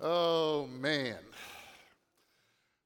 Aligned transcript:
Oh, 0.00 0.68
man. 0.68 1.16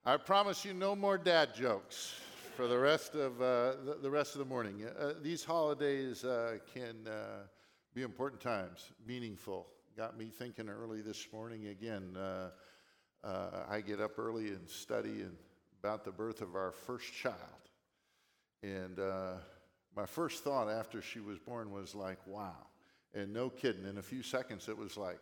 I 0.03 0.17
promise 0.17 0.65
you 0.65 0.73
no 0.73 0.97
more 0.97 1.19
dad 1.19 1.55
jokes 1.55 2.15
for 2.57 2.67
the 2.67 2.79
rest 2.79 3.15
of, 3.15 3.35
uh, 3.43 3.85
the, 3.85 3.99
the, 4.01 4.11
rest 4.11 4.35
of 4.35 4.39
the 4.39 4.47
morning. 4.47 4.87
Uh, 4.99 5.13
these 5.21 5.45
holidays 5.45 6.25
uh, 6.25 6.57
can 6.73 7.07
uh, 7.07 7.47
be 7.93 8.01
important 8.01 8.41
times, 8.41 8.93
meaningful. 9.07 9.67
Got 9.95 10.17
me 10.17 10.31
thinking 10.31 10.71
early 10.71 11.03
this 11.03 11.29
morning 11.35 11.67
again. 11.67 12.17
Uh, 12.17 12.49
uh, 13.23 13.67
I 13.69 13.83
get 13.83 14.01
up 14.01 14.19
early 14.19 14.49
and 14.49 14.67
study 14.67 15.21
and 15.21 15.37
about 15.81 16.05
the 16.05 16.13
birth 16.13 16.41
of 16.41 16.55
our 16.55 16.73
first 16.73 17.13
child. 17.13 17.37
And 18.63 18.97
my 19.95 20.07
first 20.07 20.45
thought 20.45 20.71
after 20.71 21.03
she 21.03 21.21
was 21.21 21.39
born 21.39 21.73
was 21.73 21.95
like, 21.95 22.27
wow. 22.27 22.57
And 23.13 23.35
no 23.35 23.51
kidding, 23.51 23.87
in 23.87 23.99
a 23.99 24.03
few 24.03 24.23
seconds 24.23 24.71
it 24.71 24.79
was 24.79 24.97
like, 24.97 25.21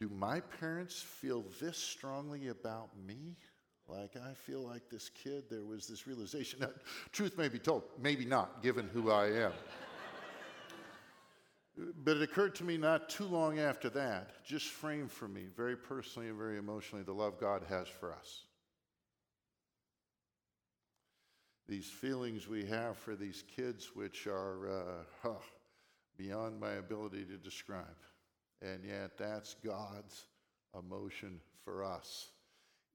do 0.00 0.08
my 0.08 0.40
parents 0.40 1.00
feel 1.00 1.44
this 1.60 1.76
strongly 1.76 2.48
about 2.48 2.90
me? 3.06 3.36
Like 3.88 4.16
I 4.16 4.34
feel 4.34 4.60
like 4.60 4.88
this 4.90 5.10
kid, 5.10 5.44
there 5.50 5.64
was 5.64 5.86
this 5.86 6.06
realization. 6.06 6.60
Now, 6.62 6.70
truth 7.12 7.38
may 7.38 7.48
be 7.48 7.58
told, 7.58 7.84
maybe 8.00 8.24
not, 8.24 8.62
given 8.62 8.88
who 8.92 9.10
I 9.10 9.26
am. 9.26 9.52
but 12.04 12.16
it 12.18 12.22
occurred 12.22 12.54
to 12.56 12.64
me 12.64 12.76
not 12.76 13.08
too 13.08 13.24
long 13.24 13.58
after 13.58 13.88
that, 13.90 14.44
just 14.44 14.66
framed 14.66 15.10
for 15.10 15.26
me, 15.26 15.46
very 15.56 15.76
personally 15.76 16.28
and 16.28 16.36
very 16.36 16.58
emotionally, 16.58 17.02
the 17.02 17.12
love 17.12 17.40
God 17.40 17.62
has 17.68 17.88
for 17.88 18.12
us. 18.12 18.42
These 21.68 21.86
feelings 21.86 22.48
we 22.48 22.64
have 22.66 22.96
for 22.96 23.14
these 23.14 23.44
kids, 23.54 23.90
which 23.94 24.26
are 24.26 24.68
uh, 24.68 24.82
huh, 25.22 25.34
beyond 26.16 26.58
my 26.60 26.72
ability 26.72 27.24
to 27.24 27.36
describe. 27.36 27.84
And 28.60 28.84
yet, 28.84 29.16
that's 29.16 29.54
God's 29.64 30.24
emotion 30.76 31.40
for 31.64 31.84
us, 31.84 32.28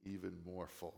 even 0.04 0.34
more 0.46 0.68
fully. 0.68 0.92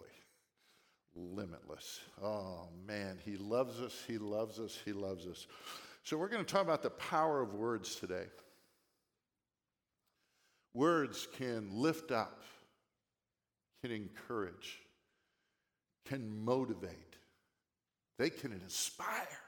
Limitless. 1.16 2.00
Oh, 2.22 2.68
man, 2.88 3.20
He 3.24 3.38
loves 3.38 3.80
us, 3.80 4.04
He 4.08 4.18
loves 4.18 4.60
us, 4.60 4.78
He 4.84 4.92
loves 4.92 5.28
us. 5.28 5.46
So, 6.04 6.18
we're 6.18 6.30
going 6.30 6.44
to 6.44 6.52
talk 6.52 6.64
about 6.64 6.82
the 6.84 6.90
power 6.90 7.42
of 7.42 7.54
words 7.54 7.96
today. 7.96 8.26
Words 10.74 11.28
can 11.38 11.70
lift 11.72 12.12
up, 12.12 12.42
can 13.82 13.92
encourage, 13.92 14.82
can 16.06 16.44
motivate, 16.44 17.16
they 18.18 18.30
can 18.30 18.52
inspire, 18.52 19.40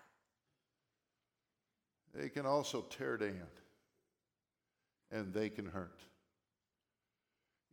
they 2.15 2.29
can 2.29 2.45
also 2.45 2.81
tear 2.83 3.17
down 3.17 3.47
and 5.11 5.33
they 5.33 5.49
can 5.49 5.65
hurt. 5.65 6.01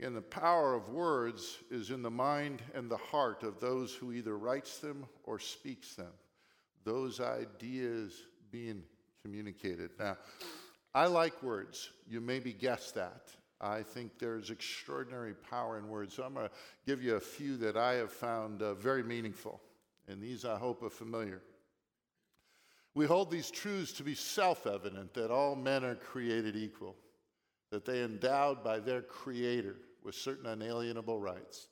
And 0.01 0.17
the 0.17 0.23
power 0.23 0.75
of 0.75 0.89
words 0.89 1.59
is 1.71 1.91
in 1.91 2.03
the 2.03 2.11
mind 2.11 2.63
and 2.75 2.91
the 2.91 2.97
heart 2.97 3.43
of 3.43 3.61
those 3.61 3.95
who 3.95 4.13
either 4.13 4.37
writes 4.37 4.79
them 4.79 5.07
or 5.23 5.39
speaks 5.39 5.95
them. 5.95 6.13
Those 6.85 7.21
ideas 7.21 8.13
being 8.51 8.83
communicated. 9.23 9.91
Now, 9.99 10.19
I 10.95 11.07
like 11.07 11.43
words. 11.43 11.91
You 12.09 12.21
maybe 12.21 12.53
guessed 12.53 12.95
that. 12.97 13.31
I 13.61 13.83
think 13.83 14.19
there's 14.19 14.51
extraordinary 14.51 15.35
power 15.35 15.79
in 15.79 15.89
words. 15.89 16.15
So 16.15 16.25
I'm 16.25 16.35
going 16.35 16.49
to 16.49 16.55
give 16.87 17.03
you 17.03 17.15
a 17.15 17.21
few 17.21 17.57
that 17.59 17.77
I 17.77 17.95
have 17.95 18.13
found 18.13 18.63
uh, 18.63 18.75
very 18.75 19.03
meaningful. 19.03 19.61
And 20.09 20.21
these, 20.21 20.45
I 20.45 20.59
hope, 20.59 20.83
are 20.83 20.91
familiar. 20.91 21.41
We 22.95 23.07
hold 23.07 23.31
these 23.31 23.51
truths 23.51 23.93
to 23.95 24.03
be 24.03 24.15
self 24.15 24.67
evident 24.67 25.15
that 25.15 25.31
all 25.31 25.57
men 25.57 25.85
are 25.85 25.95
created 25.95 26.57
equal 26.57 26.97
that 27.71 27.85
they 27.85 28.03
endowed 28.03 28.63
by 28.63 28.79
their 28.79 29.03
Creator 29.03 29.77
with 30.03 30.15
certain 30.15 30.47
unalienable 30.47 31.21
rights, 31.21 31.69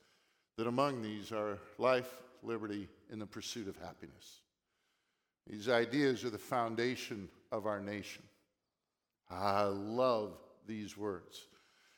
that 0.57 0.67
among 0.67 1.03
these 1.03 1.33
are 1.33 1.59
life, 1.79 2.23
liberty, 2.43 2.89
and 3.11 3.21
the 3.21 3.27
pursuit 3.27 3.69
of 3.69 3.77
happiness. 3.77 4.41
These 5.47 5.69
ideas 5.69 6.25
are 6.25 6.31
the 6.31 6.39
foundation 6.39 7.29
of 7.51 7.67
our 7.67 7.81
nation. 7.81 8.23
I 9.31 9.65
love 9.65 10.33
these 10.67 10.97
words. 10.97 11.47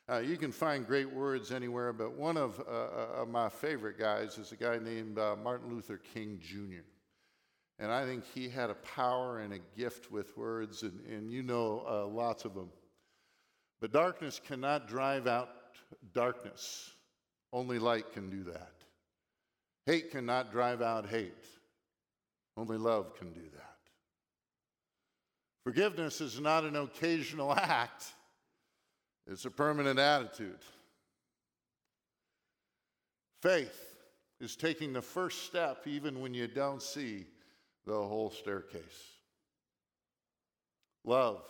Uh, 0.08 0.18
you 0.18 0.36
can 0.36 0.52
find 0.52 0.86
great 0.86 1.10
words 1.10 1.50
anywhere, 1.50 1.92
but 1.92 2.12
one 2.12 2.36
of, 2.36 2.60
uh, 2.60 3.22
uh, 3.22 3.26
my 3.26 3.48
favorite 3.48 3.98
guys 3.98 4.36
is 4.36 4.52
a 4.52 4.56
guy 4.56 4.78
named 4.78 5.18
uh, 5.18 5.34
Martin 5.42 5.70
Luther 5.70 5.98
King 6.12 6.38
Jr. 6.42 6.82
And 7.78 7.90
I 7.90 8.04
think 8.04 8.24
he 8.34 8.48
had 8.48 8.70
a 8.70 8.74
power 8.74 9.40
and 9.40 9.54
a 9.54 9.58
gift 9.76 10.12
with 10.12 10.36
words, 10.36 10.82
and, 10.82 11.00
and 11.06 11.30
you 11.30 11.42
know 11.42 11.84
uh, 11.88 12.06
lots 12.06 12.44
of 12.44 12.54
them. 12.54 12.68
But 13.84 13.92
darkness 13.92 14.40
cannot 14.42 14.88
drive 14.88 15.26
out 15.26 15.50
darkness. 16.14 16.90
Only 17.52 17.78
light 17.78 18.14
can 18.14 18.30
do 18.30 18.42
that. 18.44 18.72
Hate 19.84 20.10
cannot 20.10 20.50
drive 20.50 20.80
out 20.80 21.06
hate. 21.06 21.44
Only 22.56 22.78
love 22.78 23.14
can 23.18 23.34
do 23.34 23.42
that. 23.42 23.76
Forgiveness 25.64 26.22
is 26.22 26.40
not 26.40 26.64
an 26.64 26.76
occasional 26.76 27.52
act, 27.58 28.06
it's 29.26 29.44
a 29.44 29.50
permanent 29.50 29.98
attitude. 29.98 30.64
Faith 33.42 33.96
is 34.40 34.56
taking 34.56 34.94
the 34.94 35.02
first 35.02 35.42
step 35.42 35.86
even 35.86 36.22
when 36.22 36.32
you 36.32 36.46
don't 36.46 36.80
see 36.80 37.26
the 37.84 37.92
whole 37.92 38.30
staircase. 38.30 38.80
Love 41.04 41.42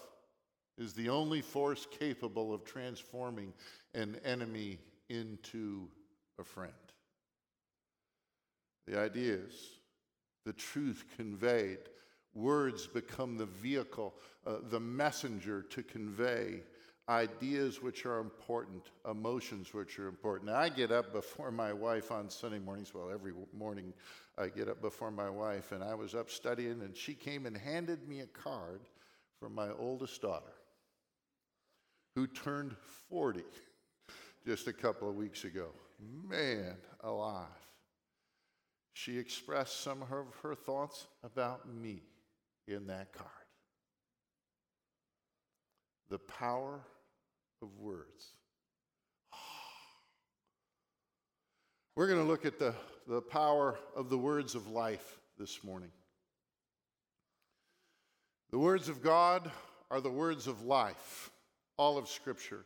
is 0.78 0.92
the 0.92 1.08
only 1.08 1.40
force 1.40 1.86
capable 1.98 2.52
of 2.52 2.64
transforming 2.64 3.52
an 3.94 4.16
enemy 4.24 4.78
into 5.08 5.88
a 6.38 6.44
friend. 6.44 6.72
The 8.86 8.98
idea 8.98 9.34
is 9.34 9.78
the 10.44 10.52
truth 10.52 11.04
conveyed, 11.16 11.78
words 12.34 12.86
become 12.86 13.38
the 13.38 13.46
vehicle, 13.46 14.14
uh, 14.46 14.56
the 14.68 14.80
messenger 14.80 15.62
to 15.62 15.82
convey 15.82 16.60
ideas 17.08 17.82
which 17.82 18.06
are 18.06 18.18
important, 18.18 18.90
emotions 19.08 19.72
which 19.72 19.98
are 19.98 20.08
important. 20.08 20.50
Now, 20.50 20.58
I 20.58 20.68
get 20.70 20.90
up 20.90 21.12
before 21.12 21.50
my 21.50 21.72
wife 21.72 22.10
on 22.10 22.28
Sunday 22.30 22.58
mornings. 22.58 22.94
Well, 22.94 23.10
every 23.10 23.32
morning 23.56 23.92
I 24.38 24.48
get 24.48 24.68
up 24.68 24.80
before 24.80 25.10
my 25.10 25.30
wife, 25.30 25.72
and 25.72 25.84
I 25.84 25.94
was 25.94 26.14
up 26.14 26.30
studying, 26.30 26.80
and 26.82 26.96
she 26.96 27.14
came 27.14 27.46
and 27.46 27.56
handed 27.56 28.08
me 28.08 28.20
a 28.20 28.26
card 28.26 28.80
from 29.38 29.54
my 29.54 29.70
oldest 29.78 30.20
daughter 30.22 30.52
who 32.14 32.26
turned 32.26 32.74
40 33.10 33.42
just 34.46 34.68
a 34.68 34.72
couple 34.72 35.08
of 35.08 35.16
weeks 35.16 35.44
ago. 35.44 35.68
Man 36.28 36.76
alive. 37.02 37.46
She 38.92 39.18
expressed 39.18 39.80
some 39.80 40.02
of 40.02 40.08
her 40.42 40.54
thoughts 40.54 41.06
about 41.24 41.68
me 41.68 42.02
in 42.68 42.86
that 42.86 43.12
card. 43.12 43.30
The 46.10 46.18
power 46.18 46.80
of 47.60 47.68
words. 47.78 48.34
We're 51.96 52.06
going 52.06 52.20
to 52.20 52.26
look 52.26 52.46
at 52.46 52.58
the, 52.58 52.74
the 53.08 53.22
power 53.22 53.78
of 53.96 54.10
the 54.10 54.18
words 54.18 54.54
of 54.54 54.68
life 54.68 55.18
this 55.38 55.64
morning. 55.64 55.90
The 58.50 58.58
words 58.58 58.88
of 58.88 59.02
God 59.02 59.50
are 59.90 60.00
the 60.00 60.10
words 60.10 60.46
of 60.46 60.62
life 60.62 61.30
all 61.76 61.98
of 61.98 62.08
Scripture. 62.08 62.64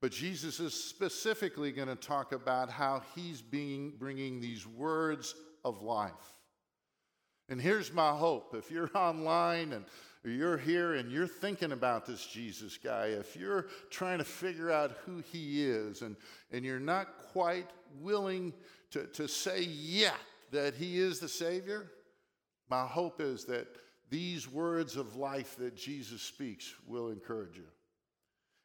But 0.00 0.12
Jesus 0.12 0.60
is 0.60 0.74
specifically 0.74 1.72
going 1.72 1.88
to 1.88 1.96
talk 1.96 2.32
about 2.32 2.70
how 2.70 3.02
he's 3.14 3.42
being, 3.42 3.94
bringing 3.98 4.40
these 4.40 4.66
words 4.66 5.34
of 5.64 5.82
life. 5.82 6.12
And 7.48 7.60
here's 7.60 7.92
my 7.92 8.10
hope. 8.10 8.54
If 8.54 8.70
you're 8.70 8.90
online 8.94 9.72
and 9.72 9.84
you're 10.24 10.58
here 10.58 10.94
and 10.94 11.10
you're 11.10 11.26
thinking 11.26 11.72
about 11.72 12.06
this 12.06 12.26
Jesus 12.26 12.76
guy, 12.76 13.06
if 13.06 13.36
you're 13.36 13.66
trying 13.90 14.18
to 14.18 14.24
figure 14.24 14.70
out 14.70 14.98
who 15.04 15.22
he 15.32 15.64
is 15.64 16.02
and, 16.02 16.16
and 16.52 16.64
you're 16.64 16.78
not 16.78 17.18
quite 17.32 17.68
willing 18.00 18.52
to, 18.90 19.06
to 19.06 19.26
say 19.26 19.62
yet 19.62 20.14
that 20.52 20.74
he 20.74 20.98
is 20.98 21.18
the 21.18 21.28
Savior, 21.28 21.90
my 22.70 22.86
hope 22.86 23.20
is 23.20 23.44
that 23.46 23.66
these 24.10 24.48
words 24.48 24.96
of 24.96 25.16
life 25.16 25.56
that 25.56 25.76
Jesus 25.76 26.22
speaks 26.22 26.74
will 26.86 27.10
encourage 27.10 27.56
you. 27.56 27.66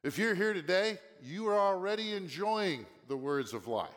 If 0.03 0.17
you're 0.17 0.35
here 0.35 0.53
today, 0.53 0.99
you 1.21 1.47
are 1.47 1.57
already 1.57 2.13
enjoying 2.13 2.85
the 3.07 3.15
words 3.15 3.53
of 3.53 3.67
life. 3.67 3.89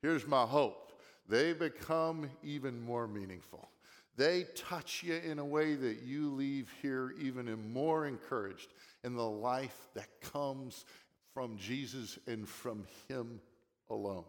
Here's 0.00 0.26
my 0.26 0.44
hope 0.44 0.92
they 1.28 1.52
become 1.52 2.30
even 2.42 2.80
more 2.80 3.08
meaningful. 3.08 3.68
They 4.16 4.46
touch 4.54 5.02
you 5.02 5.14
in 5.14 5.38
a 5.38 5.44
way 5.44 5.74
that 5.74 6.02
you 6.02 6.30
leave 6.30 6.72
here 6.82 7.14
even 7.20 7.72
more 7.72 8.06
encouraged 8.06 8.72
in 9.04 9.14
the 9.14 9.28
life 9.28 9.88
that 9.94 10.08
comes 10.20 10.84
from 11.34 11.56
Jesus 11.56 12.18
and 12.26 12.48
from 12.48 12.84
Him 13.08 13.40
alone. 13.90 14.24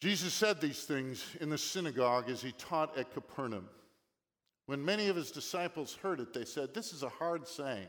Jesus 0.00 0.34
said 0.34 0.60
these 0.60 0.84
things 0.84 1.24
in 1.40 1.48
the 1.48 1.58
synagogue 1.58 2.28
as 2.28 2.42
he 2.42 2.52
taught 2.52 2.98
at 2.98 3.12
Capernaum. 3.14 3.68
When 4.66 4.84
many 4.84 5.08
of 5.08 5.16
his 5.16 5.30
disciples 5.30 5.94
heard 5.94 6.20
it, 6.20 6.34
they 6.34 6.44
said, 6.44 6.74
This 6.74 6.92
is 6.92 7.02
a 7.02 7.08
hard 7.08 7.48
saying. 7.48 7.88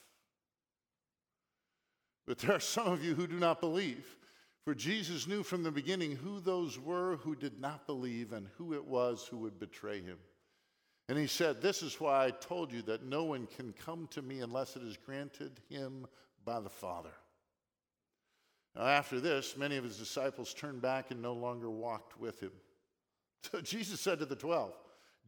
But 2.31 2.37
there 2.37 2.55
are 2.55 2.61
some 2.61 2.87
of 2.87 3.03
you 3.03 3.13
who 3.13 3.27
do 3.27 3.37
not 3.37 3.59
believe. 3.59 4.15
For 4.63 4.73
Jesus 4.73 5.27
knew 5.27 5.43
from 5.43 5.63
the 5.63 5.69
beginning 5.69 6.15
who 6.15 6.39
those 6.39 6.79
were 6.79 7.17
who 7.17 7.35
did 7.35 7.59
not 7.59 7.85
believe 7.85 8.31
and 8.31 8.47
who 8.57 8.73
it 8.73 8.85
was 8.85 9.27
who 9.29 9.35
would 9.39 9.59
betray 9.59 10.01
him. 10.01 10.17
And 11.09 11.17
he 11.17 11.27
said, 11.27 11.61
This 11.61 11.83
is 11.83 11.99
why 11.99 12.27
I 12.27 12.31
told 12.31 12.71
you 12.71 12.83
that 12.83 13.03
no 13.03 13.25
one 13.25 13.49
can 13.57 13.73
come 13.73 14.07
to 14.11 14.21
me 14.21 14.39
unless 14.39 14.77
it 14.77 14.81
is 14.81 14.95
granted 14.95 15.59
him 15.67 16.07
by 16.45 16.61
the 16.61 16.69
Father. 16.69 17.11
Now, 18.77 18.83
after 18.83 19.19
this, 19.19 19.57
many 19.57 19.75
of 19.75 19.83
his 19.83 19.97
disciples 19.97 20.53
turned 20.53 20.81
back 20.81 21.11
and 21.11 21.21
no 21.21 21.33
longer 21.33 21.69
walked 21.69 22.17
with 22.17 22.39
him. 22.39 22.53
So 23.51 23.59
Jesus 23.59 23.99
said 23.99 24.19
to 24.19 24.25
the 24.25 24.37
twelve, 24.37 24.71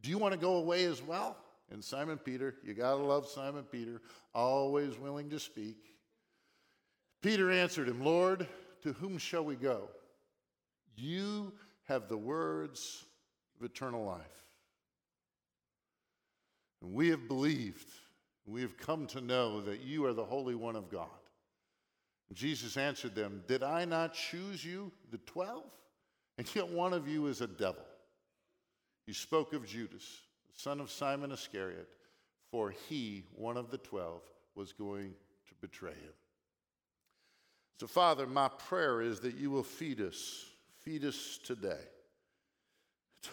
Do 0.00 0.08
you 0.08 0.16
want 0.16 0.32
to 0.32 0.40
go 0.40 0.54
away 0.54 0.86
as 0.86 1.02
well? 1.02 1.36
And 1.70 1.84
Simon 1.84 2.16
Peter, 2.16 2.54
you 2.64 2.72
got 2.72 2.92
to 2.92 3.02
love 3.02 3.28
Simon 3.28 3.64
Peter, 3.64 4.00
always 4.34 4.98
willing 4.98 5.28
to 5.28 5.38
speak. 5.38 5.93
Peter 7.24 7.50
answered 7.50 7.88
him, 7.88 8.04
Lord, 8.04 8.46
to 8.82 8.92
whom 8.92 9.16
shall 9.16 9.46
we 9.46 9.56
go? 9.56 9.88
You 10.94 11.54
have 11.84 12.06
the 12.06 12.18
words 12.18 13.06
of 13.56 13.64
eternal 13.64 14.04
life. 14.04 14.44
And 16.82 16.92
we 16.92 17.08
have 17.08 17.26
believed, 17.26 17.88
we 18.44 18.60
have 18.60 18.76
come 18.76 19.06
to 19.06 19.22
know 19.22 19.62
that 19.62 19.80
you 19.80 20.04
are 20.04 20.12
the 20.12 20.22
Holy 20.22 20.54
One 20.54 20.76
of 20.76 20.90
God. 20.90 21.08
And 22.28 22.36
Jesus 22.36 22.76
answered 22.76 23.14
them, 23.14 23.42
Did 23.48 23.62
I 23.62 23.86
not 23.86 24.12
choose 24.12 24.62
you, 24.62 24.92
the 25.10 25.16
twelve? 25.16 25.64
And 26.36 26.46
yet 26.54 26.68
one 26.68 26.92
of 26.92 27.08
you 27.08 27.28
is 27.28 27.40
a 27.40 27.46
devil. 27.46 27.86
He 29.06 29.14
spoke 29.14 29.54
of 29.54 29.66
Judas, 29.66 30.04
the 30.54 30.60
son 30.60 30.78
of 30.78 30.90
Simon 30.90 31.32
Iscariot, 31.32 31.88
for 32.50 32.74
he, 32.90 33.24
one 33.34 33.56
of 33.56 33.70
the 33.70 33.78
twelve, 33.78 34.20
was 34.54 34.74
going 34.74 35.14
to 35.48 35.54
betray 35.62 35.92
him. 35.94 36.12
So, 37.80 37.86
Father, 37.86 38.26
my 38.26 38.48
prayer 38.48 39.00
is 39.02 39.20
that 39.20 39.34
you 39.34 39.50
will 39.50 39.64
feed 39.64 40.00
us, 40.00 40.46
feed 40.80 41.04
us 41.04 41.38
today. 41.44 41.80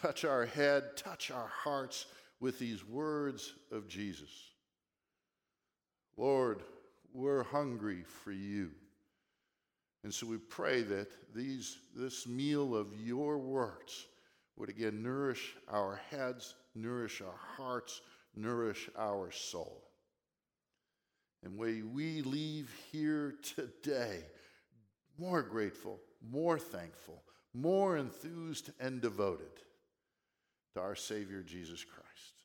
Touch 0.01 0.25
our 0.25 0.45
head, 0.45 0.95
touch 0.95 1.31
our 1.31 1.47
hearts 1.47 2.05
with 2.39 2.57
these 2.57 2.83
words 2.85 3.53
of 3.71 3.87
Jesus. 3.87 4.29
Lord, 6.17 6.63
we're 7.13 7.43
hungry 7.43 8.03
for 8.23 8.31
you. 8.31 8.71
And 10.03 10.13
so 10.13 10.25
we 10.25 10.37
pray 10.37 10.81
that 10.81 11.35
these, 11.35 11.77
this 11.95 12.25
meal 12.25 12.75
of 12.75 12.87
your 12.99 13.37
words 13.37 14.07
would 14.57 14.69
again 14.69 15.03
nourish 15.03 15.55
our 15.69 16.01
heads, 16.09 16.55
nourish 16.73 17.21
our 17.21 17.37
hearts, 17.57 18.01
nourish 18.35 18.89
our 18.97 19.29
soul. 19.31 19.83
And 21.43 21.57
may 21.57 21.81
we 21.81 22.21
leave 22.21 22.71
here 22.91 23.35
today 23.55 24.23
more 25.17 25.41
grateful, 25.41 25.99
more 26.29 26.59
thankful, 26.59 27.23
more 27.53 27.97
enthused 27.97 28.71
and 28.79 29.01
devoted 29.01 29.51
to 30.73 30.81
our 30.81 30.95
Savior 30.95 31.41
Jesus 31.41 31.83
Christ. 31.83 32.43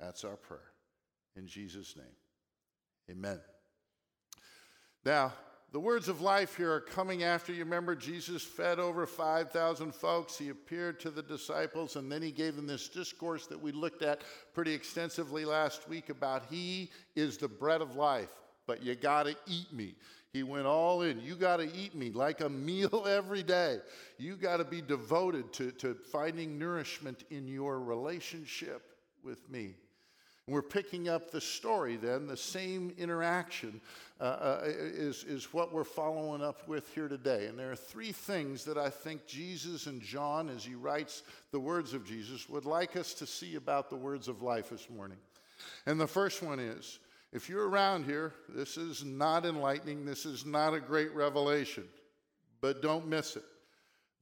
That's 0.00 0.24
our 0.24 0.36
prayer. 0.36 0.72
In 1.36 1.46
Jesus' 1.46 1.96
name, 1.96 2.06
amen. 3.10 3.40
Now, 5.04 5.32
the 5.70 5.80
words 5.80 6.08
of 6.08 6.22
life 6.22 6.56
here 6.56 6.72
are 6.72 6.80
coming 6.80 7.24
after 7.24 7.52
you 7.52 7.62
remember 7.62 7.94
Jesus 7.94 8.42
fed 8.42 8.78
over 8.78 9.06
5,000 9.06 9.94
folks. 9.94 10.38
He 10.38 10.48
appeared 10.48 10.98
to 11.00 11.10
the 11.10 11.22
disciples, 11.22 11.96
and 11.96 12.10
then 12.10 12.22
he 12.22 12.30
gave 12.30 12.56
them 12.56 12.66
this 12.66 12.88
discourse 12.88 13.46
that 13.48 13.60
we 13.60 13.72
looked 13.72 14.00
at 14.00 14.22
pretty 14.54 14.72
extensively 14.72 15.44
last 15.44 15.86
week 15.86 16.08
about 16.08 16.46
He 16.50 16.90
is 17.14 17.36
the 17.36 17.48
bread 17.48 17.82
of 17.82 17.96
life, 17.96 18.30
but 18.66 18.82
you 18.82 18.94
got 18.94 19.24
to 19.24 19.36
eat 19.46 19.70
me. 19.70 19.94
He 20.32 20.42
went 20.42 20.66
all 20.66 21.02
in. 21.02 21.20
You 21.20 21.34
got 21.34 21.58
to 21.58 21.70
eat 21.74 21.94
me 21.94 22.12
like 22.12 22.40
a 22.40 22.48
meal 22.48 23.06
every 23.06 23.42
day. 23.42 23.78
You 24.16 24.36
got 24.36 24.58
to 24.58 24.64
be 24.64 24.80
devoted 24.80 25.52
to, 25.54 25.70
to 25.72 25.94
finding 25.94 26.58
nourishment 26.58 27.24
in 27.30 27.46
your 27.46 27.80
relationship 27.80 28.82
with 29.22 29.50
me. 29.50 29.74
We're 30.48 30.62
picking 30.62 31.10
up 31.10 31.30
the 31.30 31.42
story 31.42 31.96
then, 31.96 32.26
the 32.26 32.36
same 32.36 32.94
interaction 32.96 33.82
uh, 34.18 34.24
uh, 34.24 34.60
is, 34.64 35.24
is 35.24 35.52
what 35.52 35.74
we're 35.74 35.84
following 35.84 36.42
up 36.42 36.66
with 36.66 36.88
here 36.94 37.06
today. 37.06 37.46
And 37.46 37.58
there 37.58 37.70
are 37.70 37.76
three 37.76 38.12
things 38.12 38.64
that 38.64 38.78
I 38.78 38.88
think 38.88 39.26
Jesus 39.26 39.86
and 39.86 40.00
John, 40.00 40.48
as 40.48 40.64
he 40.64 40.74
writes 40.74 41.22
the 41.52 41.60
words 41.60 41.92
of 41.92 42.06
Jesus, 42.06 42.48
would 42.48 42.64
like 42.64 42.96
us 42.96 43.12
to 43.14 43.26
see 43.26 43.56
about 43.56 43.90
the 43.90 43.96
words 43.96 44.26
of 44.26 44.40
life 44.40 44.70
this 44.70 44.88
morning. 44.88 45.18
And 45.84 46.00
the 46.00 46.06
first 46.06 46.42
one 46.42 46.58
is 46.58 46.98
if 47.30 47.50
you're 47.50 47.68
around 47.68 48.06
here, 48.06 48.32
this 48.48 48.78
is 48.78 49.04
not 49.04 49.44
enlightening, 49.44 50.06
this 50.06 50.24
is 50.24 50.46
not 50.46 50.72
a 50.72 50.80
great 50.80 51.14
revelation, 51.14 51.84
but 52.62 52.80
don't 52.80 53.06
miss 53.06 53.36
it. 53.36 53.44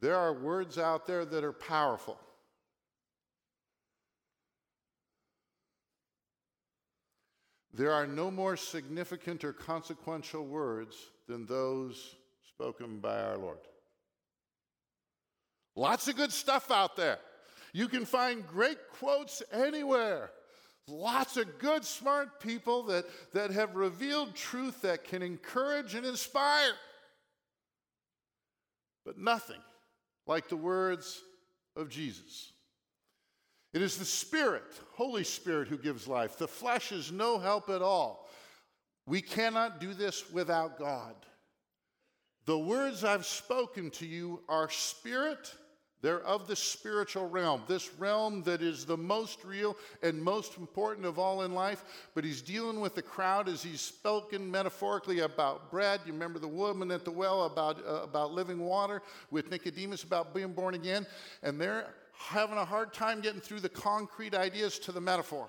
There 0.00 0.16
are 0.16 0.32
words 0.32 0.76
out 0.76 1.06
there 1.06 1.24
that 1.24 1.44
are 1.44 1.52
powerful. 1.52 2.18
There 7.76 7.92
are 7.92 8.06
no 8.06 8.30
more 8.30 8.56
significant 8.56 9.44
or 9.44 9.52
consequential 9.52 10.46
words 10.46 10.96
than 11.28 11.44
those 11.44 12.16
spoken 12.48 13.00
by 13.00 13.20
our 13.20 13.36
Lord. 13.36 13.58
Lots 15.74 16.08
of 16.08 16.16
good 16.16 16.32
stuff 16.32 16.70
out 16.70 16.96
there. 16.96 17.18
You 17.74 17.88
can 17.88 18.06
find 18.06 18.46
great 18.46 18.78
quotes 18.98 19.42
anywhere. 19.52 20.30
Lots 20.88 21.36
of 21.36 21.58
good, 21.58 21.84
smart 21.84 22.40
people 22.40 22.84
that, 22.84 23.04
that 23.34 23.50
have 23.50 23.76
revealed 23.76 24.34
truth 24.34 24.80
that 24.80 25.04
can 25.04 25.20
encourage 25.20 25.94
and 25.94 26.06
inspire. 26.06 26.72
But 29.04 29.18
nothing 29.18 29.60
like 30.26 30.48
the 30.48 30.56
words 30.56 31.20
of 31.76 31.90
Jesus. 31.90 32.52
It 33.76 33.82
is 33.82 33.98
the 33.98 34.06
Spirit, 34.06 34.64
Holy 34.94 35.22
Spirit, 35.22 35.68
who 35.68 35.76
gives 35.76 36.08
life. 36.08 36.38
The 36.38 36.48
flesh 36.48 36.92
is 36.92 37.12
no 37.12 37.38
help 37.38 37.68
at 37.68 37.82
all. 37.82 38.26
We 39.04 39.20
cannot 39.20 39.80
do 39.80 39.92
this 39.92 40.32
without 40.32 40.78
God. 40.78 41.14
The 42.46 42.58
words 42.58 43.04
I've 43.04 43.26
spoken 43.26 43.90
to 43.90 44.06
you 44.06 44.40
are 44.48 44.70
spirit, 44.70 45.54
they're 46.00 46.22
of 46.22 46.48
the 46.48 46.56
spiritual 46.56 47.28
realm, 47.28 47.64
this 47.68 47.92
realm 47.98 48.42
that 48.44 48.62
is 48.62 48.86
the 48.86 48.96
most 48.96 49.44
real 49.44 49.76
and 50.02 50.22
most 50.22 50.56
important 50.56 51.04
of 51.04 51.18
all 51.18 51.42
in 51.42 51.52
life. 51.52 51.84
But 52.14 52.24
he's 52.24 52.40
dealing 52.40 52.80
with 52.80 52.94
the 52.94 53.02
crowd 53.02 53.46
as 53.46 53.62
he's 53.62 53.82
spoken 53.82 54.50
metaphorically 54.50 55.20
about 55.20 55.70
bread. 55.70 56.00
You 56.06 56.14
remember 56.14 56.38
the 56.38 56.48
woman 56.48 56.90
at 56.90 57.04
the 57.04 57.10
well 57.10 57.44
about, 57.44 57.86
uh, 57.86 58.04
about 58.04 58.32
living 58.32 58.60
water, 58.60 59.02
with 59.30 59.50
Nicodemus 59.50 60.02
about 60.02 60.32
being 60.32 60.54
born 60.54 60.72
again. 60.72 61.06
And 61.42 61.60
they're 61.60 61.92
having 62.18 62.58
a 62.58 62.64
hard 62.64 62.92
time 62.92 63.20
getting 63.20 63.40
through 63.40 63.60
the 63.60 63.68
concrete 63.68 64.34
ideas 64.34 64.78
to 64.80 64.92
the 64.92 65.00
metaphor. 65.00 65.48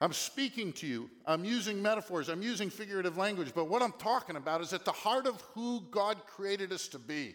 I'm 0.00 0.12
speaking 0.12 0.72
to 0.74 0.86
you. 0.86 1.10
I'm 1.26 1.44
using 1.44 1.82
metaphors. 1.82 2.28
I'm 2.28 2.42
using 2.42 2.70
figurative 2.70 3.16
language. 3.16 3.52
But 3.54 3.68
what 3.68 3.82
I'm 3.82 3.94
talking 3.98 4.36
about 4.36 4.60
is 4.60 4.72
at 4.72 4.84
the 4.84 4.92
heart 4.92 5.26
of 5.26 5.40
who 5.54 5.82
God 5.90 6.18
created 6.26 6.72
us 6.72 6.86
to 6.88 6.98
be. 7.00 7.34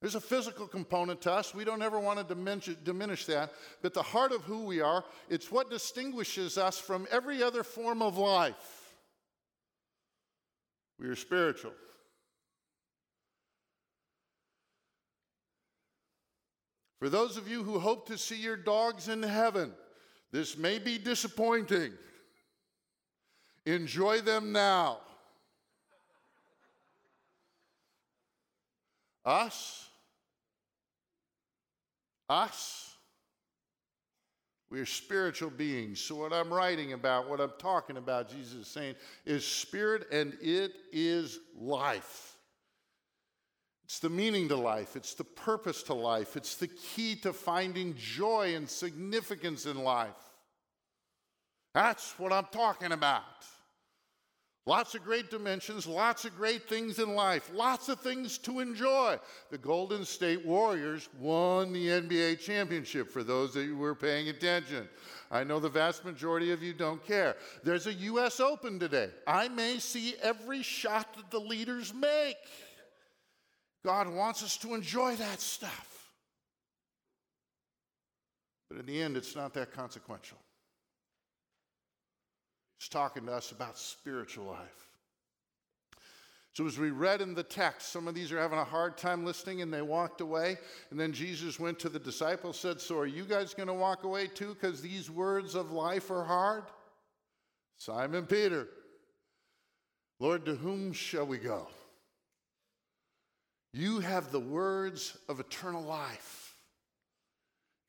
There's 0.00 0.16
a 0.16 0.20
physical 0.20 0.66
component 0.66 1.20
to 1.22 1.32
us. 1.32 1.54
We 1.54 1.64
don't 1.64 1.82
ever 1.82 2.00
want 2.00 2.26
to 2.26 2.34
diminish, 2.82 3.26
that. 3.26 3.52
But 3.82 3.94
the 3.94 4.02
heart 4.02 4.32
of 4.32 4.42
who 4.42 4.64
we 4.64 4.80
are, 4.80 5.04
it's 5.28 5.52
what 5.52 5.70
distinguishes 5.70 6.58
us 6.58 6.78
from 6.78 7.06
every 7.12 7.42
other 7.42 7.62
form 7.62 8.00
of 8.02 8.16
life. 8.16 8.94
We 10.98 11.06
are 11.06 11.16
spiritual. 11.16 11.72
For 17.00 17.08
those 17.08 17.38
of 17.38 17.48
you 17.48 17.64
who 17.64 17.78
hope 17.78 18.06
to 18.08 18.18
see 18.18 18.36
your 18.36 18.58
dogs 18.58 19.08
in 19.08 19.22
heaven, 19.22 19.72
this 20.32 20.56
may 20.58 20.78
be 20.78 20.98
disappointing. 20.98 21.92
Enjoy 23.64 24.20
them 24.20 24.52
now. 24.52 24.98
Us, 29.24 29.88
us, 32.28 32.94
We 34.70 34.78
are 34.78 34.86
spiritual 34.86 35.50
beings. 35.50 36.00
So, 36.00 36.14
what 36.14 36.32
I'm 36.32 36.52
writing 36.52 36.92
about, 36.92 37.28
what 37.28 37.40
I'm 37.40 37.52
talking 37.58 37.96
about, 37.96 38.30
Jesus 38.30 38.54
is 38.54 38.68
saying, 38.68 38.94
is 39.26 39.44
spirit 39.44 40.06
and 40.12 40.36
it 40.40 40.72
is 40.92 41.40
life. 41.58 42.36
It's 43.90 43.98
the 43.98 44.08
meaning 44.08 44.46
to 44.50 44.56
life, 44.56 44.94
it's 44.94 45.14
the 45.14 45.24
purpose 45.24 45.82
to 45.82 45.94
life, 45.94 46.36
it's 46.36 46.54
the 46.54 46.68
key 46.68 47.16
to 47.22 47.32
finding 47.32 47.96
joy 47.96 48.54
and 48.54 48.70
significance 48.70 49.66
in 49.66 49.82
life. 49.82 50.14
That's 51.74 52.16
what 52.16 52.32
I'm 52.32 52.46
talking 52.52 52.92
about. 52.92 53.24
Lots 54.64 54.94
of 54.94 55.02
great 55.02 55.28
dimensions, 55.28 55.88
lots 55.88 56.24
of 56.24 56.36
great 56.36 56.68
things 56.68 57.00
in 57.00 57.16
life, 57.16 57.50
lots 57.52 57.88
of 57.88 57.98
things 57.98 58.38
to 58.38 58.60
enjoy. 58.60 59.18
The 59.50 59.58
Golden 59.58 60.04
State 60.04 60.46
Warriors 60.46 61.08
won 61.18 61.72
the 61.72 61.88
NBA 61.88 62.38
championship 62.38 63.10
for 63.10 63.24
those 63.24 63.54
who 63.54 63.76
were 63.76 63.96
paying 63.96 64.28
attention. 64.28 64.88
I 65.32 65.42
know 65.42 65.58
the 65.58 65.68
vast 65.68 66.04
majority 66.04 66.52
of 66.52 66.62
you 66.62 66.74
don't 66.74 67.04
care. 67.04 67.34
There's 67.64 67.88
a 67.88 67.94
U.S. 67.94 68.38
Open 68.38 68.78
today. 68.78 69.10
I 69.26 69.48
may 69.48 69.80
see 69.80 70.14
every 70.22 70.62
shot 70.62 71.16
that 71.16 71.32
the 71.32 71.40
leaders 71.40 71.92
make. 71.92 72.36
God 73.84 74.08
wants 74.08 74.42
us 74.42 74.56
to 74.58 74.74
enjoy 74.74 75.16
that 75.16 75.40
stuff. 75.40 76.12
But 78.68 78.80
in 78.80 78.86
the 78.86 79.02
end, 79.02 79.16
it's 79.16 79.34
not 79.34 79.54
that 79.54 79.72
consequential. 79.72 80.38
He's 82.78 82.88
talking 82.88 83.26
to 83.26 83.32
us 83.32 83.50
about 83.50 83.78
spiritual 83.78 84.46
life. 84.46 84.86
So, 86.52 86.66
as 86.66 86.78
we 86.78 86.90
read 86.90 87.20
in 87.20 87.34
the 87.34 87.42
text, 87.42 87.92
some 87.92 88.08
of 88.08 88.14
these 88.14 88.32
are 88.32 88.38
having 88.38 88.58
a 88.58 88.64
hard 88.64 88.98
time 88.98 89.24
listening 89.24 89.62
and 89.62 89.72
they 89.72 89.82
walked 89.82 90.20
away. 90.20 90.58
And 90.90 90.98
then 90.98 91.12
Jesus 91.12 91.60
went 91.60 91.78
to 91.80 91.88
the 91.88 91.98
disciples, 91.98 92.58
said, 92.58 92.80
So 92.80 92.98
are 92.98 93.06
you 93.06 93.24
guys 93.24 93.54
going 93.54 93.68
to 93.68 93.74
walk 93.74 94.04
away 94.04 94.26
too 94.26 94.54
because 94.54 94.82
these 94.82 95.10
words 95.10 95.54
of 95.54 95.70
life 95.70 96.10
are 96.10 96.24
hard? 96.24 96.64
Simon 97.76 98.26
Peter, 98.26 98.68
Lord, 100.18 100.44
to 100.44 100.54
whom 100.54 100.92
shall 100.92 101.26
we 101.26 101.38
go? 101.38 101.68
You 103.72 104.00
have 104.00 104.32
the 104.32 104.40
words 104.40 105.16
of 105.28 105.38
eternal 105.38 105.82
life, 105.82 106.56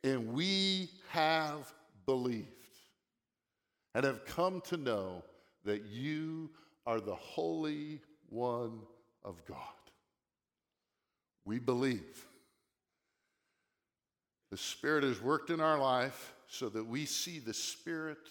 and 0.04 0.34
we 0.34 0.90
have 1.10 1.74
believed 2.06 2.48
and 3.96 4.06
have 4.06 4.26
come 4.26 4.62
to 4.62 4.78
know 4.78 5.24
that 5.66 5.86
you 5.86 6.50
are 6.86 7.00
the 7.00 7.16
Holy 7.16 8.00
One 8.30 8.80
of 9.24 9.44
God. 9.46 9.58
We 11.46 11.60
believe. 11.60 12.26
The 14.52 14.58
Spirit 14.58 15.04
has 15.04 15.22
worked 15.22 15.50
in 15.50 15.60
our 15.62 15.80
life 15.80 16.34
so 16.48 16.70
that 16.70 16.86
we 16.86 17.06
see 17.06 17.40
the 17.40 17.54
Spirit 17.54 18.30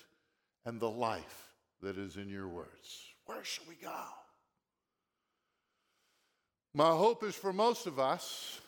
and 0.67 0.79
the 0.79 0.91
life 0.91 1.49
that 1.83 1.97
is 1.97 2.17
in 2.17 2.29
your 2.29 2.47
words. 2.47 3.07
Where 3.27 3.43
shall 3.43 3.65
we 3.69 3.75
go? 3.75 4.05
My 6.75 6.91
hope 6.91 7.25
is 7.25 7.35
for 7.35 7.53
most 7.53 7.87
of 7.87 7.99
us, 7.99 8.61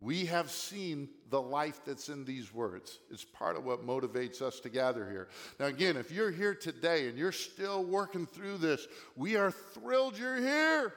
we 0.00 0.26
have 0.26 0.50
seen 0.50 1.08
the 1.30 1.40
life 1.40 1.80
that's 1.84 2.08
in 2.08 2.24
these 2.24 2.52
words. 2.54 2.98
It's 3.10 3.24
part 3.24 3.56
of 3.56 3.64
what 3.64 3.86
motivates 3.86 4.42
us 4.42 4.60
to 4.60 4.68
gather 4.68 5.08
here. 5.08 5.28
Now, 5.58 5.66
again, 5.66 5.96
if 5.96 6.12
you're 6.12 6.30
here 6.30 6.54
today 6.54 7.08
and 7.08 7.18
you're 7.18 7.32
still 7.32 7.82
working 7.82 8.26
through 8.26 8.58
this, 8.58 8.86
we 9.16 9.36
are 9.36 9.50
thrilled 9.50 10.18
you're 10.18 10.36
here. 10.36 10.92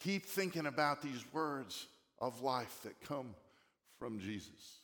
Keep 0.00 0.26
thinking 0.26 0.66
about 0.66 1.02
these 1.02 1.24
words 1.32 1.86
of 2.20 2.40
life 2.40 2.80
that 2.84 3.00
come 3.00 3.34
from 3.98 4.20
Jesus. 4.20 4.80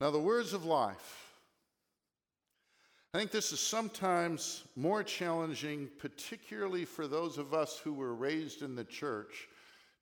Now, 0.00 0.10
the 0.10 0.18
words 0.18 0.52
of 0.52 0.66
life 0.66 1.23
I 3.14 3.18
think 3.18 3.30
this 3.30 3.52
is 3.52 3.60
sometimes 3.60 4.64
more 4.74 5.04
challenging, 5.04 5.88
particularly 5.98 6.84
for 6.84 7.06
those 7.06 7.38
of 7.38 7.54
us 7.54 7.78
who 7.78 7.92
were 7.92 8.12
raised 8.12 8.62
in 8.62 8.74
the 8.74 8.82
church, 8.82 9.46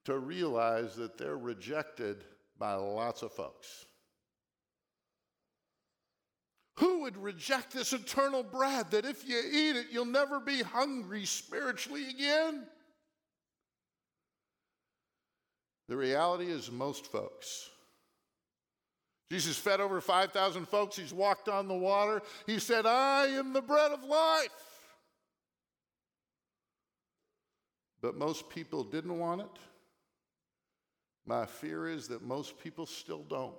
to 0.06 0.18
realize 0.18 0.96
that 0.96 1.18
they're 1.18 1.36
rejected 1.36 2.24
by 2.58 2.72
lots 2.72 3.20
of 3.20 3.30
folks. 3.32 3.84
Who 6.78 7.02
would 7.02 7.18
reject 7.18 7.74
this 7.74 7.92
eternal 7.92 8.42
bread 8.42 8.90
that 8.92 9.04
if 9.04 9.28
you 9.28 9.38
eat 9.38 9.76
it, 9.76 9.86
you'll 9.92 10.06
never 10.06 10.40
be 10.40 10.62
hungry 10.62 11.26
spiritually 11.26 12.08
again? 12.08 12.62
The 15.90 15.98
reality 15.98 16.46
is, 16.46 16.72
most 16.72 17.12
folks 17.12 17.68
Jesus 19.32 19.56
fed 19.56 19.80
over 19.80 19.98
5,000 20.02 20.68
folks. 20.68 20.94
He's 20.94 21.14
walked 21.14 21.48
on 21.48 21.66
the 21.66 21.74
water. 21.74 22.20
He 22.44 22.58
said, 22.58 22.84
I 22.84 23.28
am 23.28 23.54
the 23.54 23.62
bread 23.62 23.90
of 23.90 24.04
life. 24.04 24.50
But 28.02 28.14
most 28.14 28.50
people 28.50 28.84
didn't 28.84 29.18
want 29.18 29.40
it. 29.40 29.58
My 31.24 31.46
fear 31.46 31.88
is 31.88 32.08
that 32.08 32.20
most 32.20 32.62
people 32.62 32.84
still 32.84 33.22
don't. 33.22 33.56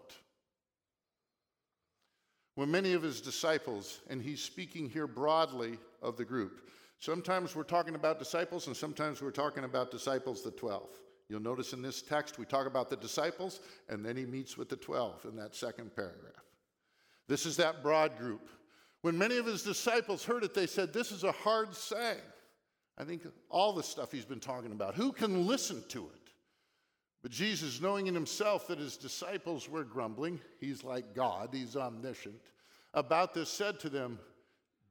When 2.54 2.70
many 2.70 2.94
of 2.94 3.02
his 3.02 3.20
disciples, 3.20 4.02
and 4.12 4.22
he's 4.22 4.44
speaking 4.44 4.88
here 4.88 5.08
broadly 5.08 5.80
of 6.04 6.18
the 6.18 6.26
group, 6.26 6.70
sometimes 7.00 7.56
we're 7.56 7.64
talking 7.64 7.96
about 7.96 8.20
disciples 8.20 8.68
and 8.68 8.78
sometimes 8.78 9.24
we're 9.24 9.32
talking 9.32 9.64
about 9.64 9.90
disciples, 9.90 10.44
the 10.44 10.52
12. 10.52 10.88
You'll 11.30 11.42
notice 11.42 11.74
in 11.74 11.82
this 11.82 12.02
text 12.02 12.38
we 12.38 12.46
talk 12.46 12.68
about 12.68 12.90
the 12.90 12.98
disciples, 12.98 13.60
and 13.90 14.06
then 14.06 14.16
he 14.16 14.26
meets 14.26 14.58
with 14.58 14.70
the 14.70 14.76
12 14.76 15.26
in 15.26 15.36
that 15.38 15.56
second 15.56 15.96
paragraph. 15.96 16.44
This 17.28 17.46
is 17.46 17.58
that 17.58 17.82
broad 17.82 18.18
group. 18.18 18.50
When 19.02 19.18
many 19.18 19.38
of 19.38 19.46
his 19.46 19.64
disciples 19.64 20.24
heard 20.24 20.44
it, 20.44 20.54
they 20.54 20.68
said, 20.68 20.94
This 20.94 21.12
is 21.12 21.24
a 21.24 21.32
hard 21.32 21.76
saying. 21.76 22.22
I 22.98 23.04
think 23.04 23.24
all 23.50 23.74
the 23.74 23.84
stuff 23.84 24.12
he's 24.12 24.26
been 24.26 24.40
talking 24.40 24.72
about. 24.72 24.96
Who 24.96 25.12
can 25.12 25.48
listen 25.48 25.84
to 25.90 26.04
it? 26.14 26.24
But 27.24 27.32
Jesus, 27.32 27.82
knowing 27.82 28.08
in 28.08 28.14
himself 28.14 28.68
that 28.68 28.78
his 28.78 28.98
disciples 28.98 29.70
were 29.70 29.86
grumbling, 29.86 30.40
he's 30.60 30.84
like 30.84 31.16
God, 31.16 31.50
he's 31.54 31.76
omniscient, 31.76 32.52
about 32.94 33.34
this 33.34 33.50
said 33.50 33.80
to 33.80 33.90
them, 33.90 34.20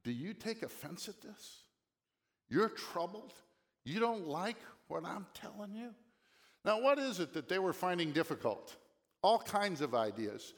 Do 0.03 0.11
you 0.11 0.33
take 0.33 0.63
offense 0.63 1.07
at 1.07 1.21
this? 1.21 1.63
You're 2.49 2.69
troubled? 2.69 3.33
You 3.85 3.99
don't 3.99 4.27
like 4.27 4.57
what 4.87 5.05
I'm 5.05 5.27
telling 5.33 5.73
you? 5.73 5.93
Now, 6.65 6.81
what 6.81 6.99
is 6.99 7.19
it 7.19 7.33
that 7.33 7.49
they 7.49 7.59
were 7.59 7.73
finding 7.73 8.11
difficult? 8.11 8.75
All 9.21 9.39
kinds 9.39 9.81
of 9.81 9.93
ideas. 9.93 10.53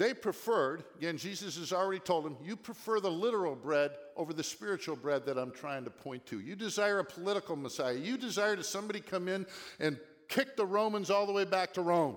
They 0.00 0.14
preferred, 0.14 0.84
again, 0.96 1.18
Jesus 1.18 1.58
has 1.58 1.74
already 1.74 2.00
told 2.00 2.24
them, 2.24 2.38
you 2.42 2.56
prefer 2.56 3.00
the 3.00 3.10
literal 3.10 3.54
bread 3.54 3.90
over 4.16 4.32
the 4.32 4.42
spiritual 4.42 4.96
bread 4.96 5.26
that 5.26 5.36
I'm 5.36 5.50
trying 5.50 5.84
to 5.84 5.90
point 5.90 6.24
to. 6.26 6.40
You 6.40 6.56
desire 6.56 7.00
a 7.00 7.04
political 7.04 7.54
Messiah. 7.54 7.94
You 7.94 8.16
desire 8.16 8.56
to 8.56 8.64
somebody 8.64 9.00
come 9.00 9.28
in 9.28 9.46
and 9.78 9.98
kick 10.28 10.56
the 10.56 10.64
Romans 10.64 11.10
all 11.10 11.26
the 11.26 11.34
way 11.34 11.44
back 11.44 11.74
to 11.74 11.82
Rome 11.82 12.16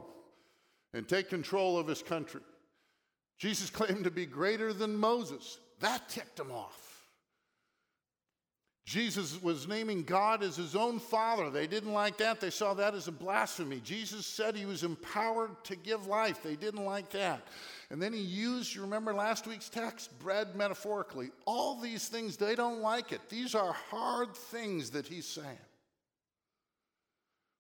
and 0.94 1.06
take 1.10 1.30
control 1.30 1.78
of 1.78 1.88
his 1.88 2.02
country. 2.02 2.40
Jesus 3.38 3.70
claimed 3.70 4.06
to 4.06 4.12
be 4.12 4.26
greater 4.26 4.72
than 4.72 4.96
Moses. 4.96 5.58
That 5.82 6.08
ticked 6.08 6.38
them 6.38 6.54
off. 6.54 6.93
Jesus 8.86 9.42
was 9.42 9.66
naming 9.66 10.04
God 10.04 10.44
as 10.44 10.58
his 10.58 10.76
own 10.76 11.00
father. 11.00 11.50
They 11.50 11.68
didn't 11.68 11.94
like 11.94 12.18
that. 12.18 12.42
They 12.42 12.50
saw 12.50 12.74
that 12.74 12.94
as 12.94 13.08
a 13.08 13.14
blasphemy. 13.14 13.80
Jesus 13.82 14.26
said 14.26 14.56
he 14.56 14.66
was 14.66 14.84
empowered 14.84 15.52
to 15.64 15.78
give 15.78 16.08
life. 16.08 16.44
They 16.44 16.58
didn't 16.58 16.84
like 16.84 17.10
that. 17.12 17.48
And 17.90 18.02
then 18.02 18.12
he 18.12 18.20
used, 18.20 18.76
you 18.76 18.82
remember 18.82 19.14
last 19.14 19.48
week's 19.48 19.70
text, 19.70 20.18
bread 20.20 20.56
metaphorically. 20.56 21.32
All 21.46 21.80
these 21.80 22.10
things, 22.10 22.36
they 22.36 22.56
don't 22.56 22.82
like 22.82 23.14
it. 23.14 23.22
These 23.30 23.56
are 23.56 23.72
hard 23.72 24.36
things 24.36 24.90
that 24.90 25.08
he's 25.08 25.28
saying. 25.28 25.48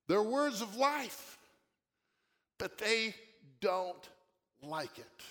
They're 0.09 0.21
words 0.21 0.61
of 0.61 0.75
life, 0.75 1.37
but 2.59 2.77
they 2.77 3.15
don't 3.61 4.09
like 4.61 4.97
it. 4.97 5.23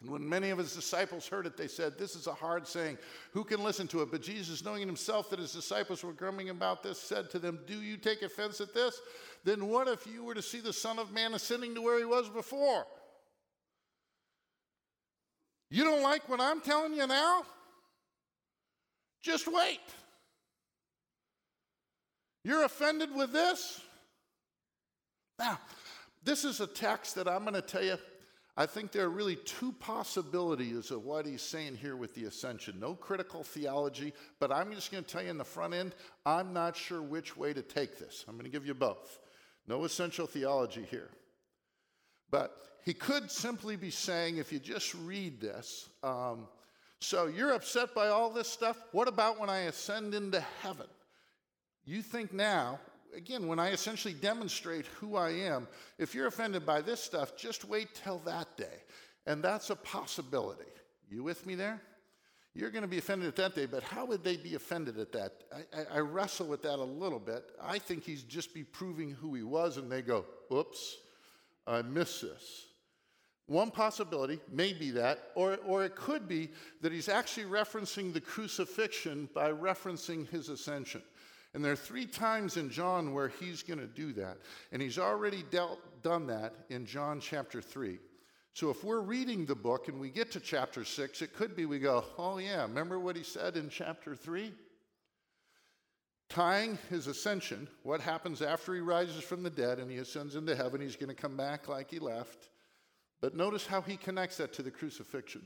And 0.00 0.10
when 0.10 0.26
many 0.26 0.48
of 0.48 0.56
his 0.58 0.74
disciples 0.74 1.28
heard 1.28 1.46
it, 1.46 1.56
they 1.56 1.68
said, 1.68 1.98
This 1.98 2.16
is 2.16 2.26
a 2.26 2.32
hard 2.32 2.66
saying. 2.66 2.96
Who 3.32 3.44
can 3.44 3.62
listen 3.62 3.86
to 3.88 4.00
it? 4.02 4.10
But 4.10 4.22
Jesus, 4.22 4.64
knowing 4.64 4.82
in 4.82 4.88
himself 4.88 5.28
that 5.30 5.38
his 5.38 5.52
disciples 5.52 6.02
were 6.02 6.12
grumbling 6.12 6.48
about 6.48 6.82
this, 6.82 6.98
said 6.98 7.30
to 7.30 7.38
them, 7.38 7.58
Do 7.66 7.80
you 7.82 7.98
take 7.98 8.22
offense 8.22 8.60
at 8.60 8.72
this? 8.72 8.98
Then 9.44 9.68
what 9.68 9.88
if 9.88 10.06
you 10.06 10.24
were 10.24 10.34
to 10.34 10.42
see 10.42 10.60
the 10.60 10.72
Son 10.72 10.98
of 10.98 11.12
Man 11.12 11.34
ascending 11.34 11.74
to 11.74 11.82
where 11.82 11.98
he 11.98 12.06
was 12.06 12.28
before? 12.30 12.86
You 15.70 15.84
don't 15.84 16.02
like 16.02 16.28
what 16.28 16.40
I'm 16.40 16.60
telling 16.60 16.94
you 16.94 17.06
now? 17.06 17.42
Just 19.22 19.46
wait. 19.46 19.80
You're 22.42 22.64
offended 22.64 23.14
with 23.14 23.32
this? 23.32 23.82
Now, 25.38 25.58
this 26.24 26.44
is 26.44 26.60
a 26.60 26.66
text 26.66 27.14
that 27.16 27.28
I'm 27.28 27.42
going 27.42 27.54
to 27.54 27.62
tell 27.62 27.84
you 27.84 27.96
I 28.60 28.66
think 28.66 28.92
there 28.92 29.06
are 29.06 29.08
really 29.08 29.36
two 29.36 29.72
possibilities 29.72 30.90
of 30.90 31.06
what 31.06 31.24
he's 31.24 31.40
saying 31.40 31.76
here 31.76 31.96
with 31.96 32.14
the 32.14 32.24
ascension. 32.24 32.78
No 32.78 32.94
critical 32.94 33.42
theology, 33.42 34.12
but 34.38 34.52
I'm 34.52 34.70
just 34.74 34.92
going 34.92 35.02
to 35.02 35.10
tell 35.10 35.22
you 35.22 35.30
in 35.30 35.38
the 35.38 35.44
front 35.46 35.72
end, 35.72 35.94
I'm 36.26 36.52
not 36.52 36.76
sure 36.76 37.00
which 37.00 37.38
way 37.38 37.54
to 37.54 37.62
take 37.62 37.98
this. 37.98 38.22
I'm 38.28 38.34
going 38.34 38.44
to 38.44 38.50
give 38.50 38.66
you 38.66 38.74
both. 38.74 39.18
No 39.66 39.84
essential 39.84 40.26
theology 40.26 40.84
here. 40.90 41.08
But 42.30 42.54
he 42.84 42.92
could 42.92 43.30
simply 43.30 43.76
be 43.76 43.88
saying, 43.88 44.36
if 44.36 44.52
you 44.52 44.58
just 44.58 44.94
read 44.94 45.40
this, 45.40 45.88
um, 46.02 46.46
so 47.00 47.28
you're 47.28 47.54
upset 47.54 47.94
by 47.94 48.08
all 48.08 48.28
this 48.28 48.48
stuff? 48.48 48.76
What 48.92 49.08
about 49.08 49.40
when 49.40 49.48
I 49.48 49.60
ascend 49.60 50.14
into 50.14 50.44
heaven? 50.60 50.88
You 51.86 52.02
think 52.02 52.34
now, 52.34 52.78
again, 53.14 53.46
when 53.46 53.58
I 53.58 53.70
essentially 53.70 54.14
demonstrate 54.14 54.86
who 54.86 55.16
I 55.16 55.30
am, 55.30 55.68
if 55.98 56.14
you're 56.14 56.26
offended 56.26 56.64
by 56.64 56.80
this 56.80 57.02
stuff, 57.02 57.36
just 57.36 57.64
wait 57.64 57.94
till 57.94 58.18
that 58.20 58.56
day. 58.56 58.84
And 59.26 59.42
that's 59.42 59.70
a 59.70 59.76
possibility. 59.76 60.64
You 61.08 61.22
with 61.22 61.46
me 61.46 61.54
there? 61.54 61.80
You're 62.54 62.70
going 62.70 62.82
to 62.82 62.88
be 62.88 62.98
offended 62.98 63.28
at 63.28 63.36
that 63.36 63.54
day, 63.54 63.66
but 63.66 63.82
how 63.82 64.04
would 64.06 64.24
they 64.24 64.36
be 64.36 64.54
offended 64.54 64.98
at 64.98 65.12
that? 65.12 65.32
I, 65.72 65.98
I, 65.98 65.98
wrestle 66.00 66.46
with 66.46 66.62
that 66.62 66.80
a 66.80 66.84
little 66.84 67.20
bit. 67.20 67.44
I 67.62 67.78
think 67.78 68.02
he's 68.02 68.24
just 68.24 68.52
be 68.52 68.64
proving 68.64 69.12
who 69.12 69.34
he 69.34 69.44
was, 69.44 69.76
and 69.76 69.90
they 69.90 70.02
go, 70.02 70.24
oops, 70.52 70.96
I 71.66 71.82
miss 71.82 72.22
this. 72.22 72.66
One 73.46 73.70
possibility 73.70 74.40
may 74.50 74.72
be 74.72 74.90
that, 74.92 75.30
or, 75.36 75.58
or 75.66 75.84
it 75.84 75.94
could 75.94 76.26
be 76.26 76.50
that 76.82 76.92
he's 76.92 77.08
actually 77.08 77.46
referencing 77.46 78.12
the 78.12 78.20
crucifixion 78.20 79.28
by 79.32 79.50
referencing 79.50 80.28
his 80.28 80.48
ascension. 80.48 81.02
And 81.52 81.64
there 81.64 81.72
are 81.72 81.76
three 81.76 82.06
times 82.06 82.56
in 82.56 82.70
John 82.70 83.12
where 83.12 83.28
he's 83.28 83.62
going 83.62 83.80
to 83.80 83.86
do 83.86 84.12
that. 84.14 84.38
And 84.70 84.80
he's 84.80 84.98
already 84.98 85.44
dealt, 85.50 85.80
done 86.02 86.26
that 86.28 86.54
in 86.68 86.86
John 86.86 87.20
chapter 87.20 87.60
3. 87.60 87.98
So 88.52 88.70
if 88.70 88.84
we're 88.84 89.00
reading 89.00 89.46
the 89.46 89.54
book 89.54 89.88
and 89.88 90.00
we 90.00 90.10
get 90.10 90.30
to 90.32 90.40
chapter 90.40 90.84
6, 90.84 91.22
it 91.22 91.34
could 91.34 91.56
be 91.56 91.66
we 91.66 91.78
go, 91.78 92.04
oh, 92.18 92.38
yeah, 92.38 92.62
remember 92.62 92.98
what 92.98 93.16
he 93.16 93.22
said 93.22 93.56
in 93.56 93.68
chapter 93.68 94.14
3? 94.14 94.52
Tying 96.28 96.78
his 96.88 97.08
ascension, 97.08 97.66
what 97.82 98.00
happens 98.00 98.42
after 98.42 98.72
he 98.74 98.80
rises 98.80 99.22
from 99.22 99.42
the 99.42 99.50
dead 99.50 99.80
and 99.80 99.90
he 99.90 99.98
ascends 99.98 100.36
into 100.36 100.54
heaven, 100.54 100.80
he's 100.80 100.94
going 100.94 101.08
to 101.08 101.20
come 101.20 101.36
back 101.36 101.68
like 101.68 101.90
he 101.90 101.98
left. 101.98 102.50
But 103.20 103.34
notice 103.34 103.66
how 103.66 103.82
he 103.82 103.96
connects 103.96 104.36
that 104.36 104.52
to 104.54 104.62
the 104.62 104.70
crucifixion. 104.70 105.42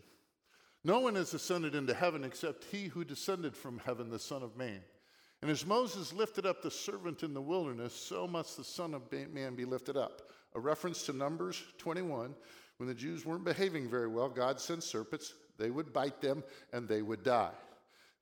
No 0.84 1.00
one 1.00 1.14
has 1.14 1.32
ascended 1.32 1.74
into 1.74 1.94
heaven 1.94 2.24
except 2.24 2.64
he 2.64 2.88
who 2.88 3.04
descended 3.04 3.56
from 3.56 3.78
heaven, 3.78 4.10
the 4.10 4.18
Son 4.18 4.42
of 4.42 4.56
Man. 4.56 4.82
And 5.44 5.50
as 5.50 5.66
Moses 5.66 6.14
lifted 6.14 6.46
up 6.46 6.62
the 6.62 6.70
servant 6.70 7.22
in 7.22 7.34
the 7.34 7.42
wilderness, 7.42 7.92
so 7.92 8.26
must 8.26 8.56
the 8.56 8.64
Son 8.64 8.94
of 8.94 9.02
Man 9.12 9.54
be 9.54 9.66
lifted 9.66 9.94
up. 9.94 10.22
A 10.54 10.58
reference 10.58 11.02
to 11.02 11.12
Numbers 11.12 11.62
21 11.76 12.34
when 12.78 12.88
the 12.88 12.94
Jews 12.94 13.26
weren't 13.26 13.44
behaving 13.44 13.90
very 13.90 14.08
well, 14.08 14.30
God 14.30 14.58
sent 14.58 14.82
serpents. 14.82 15.34
They 15.58 15.68
would 15.68 15.92
bite 15.92 16.22
them 16.22 16.42
and 16.72 16.88
they 16.88 17.02
would 17.02 17.22
die. 17.22 17.52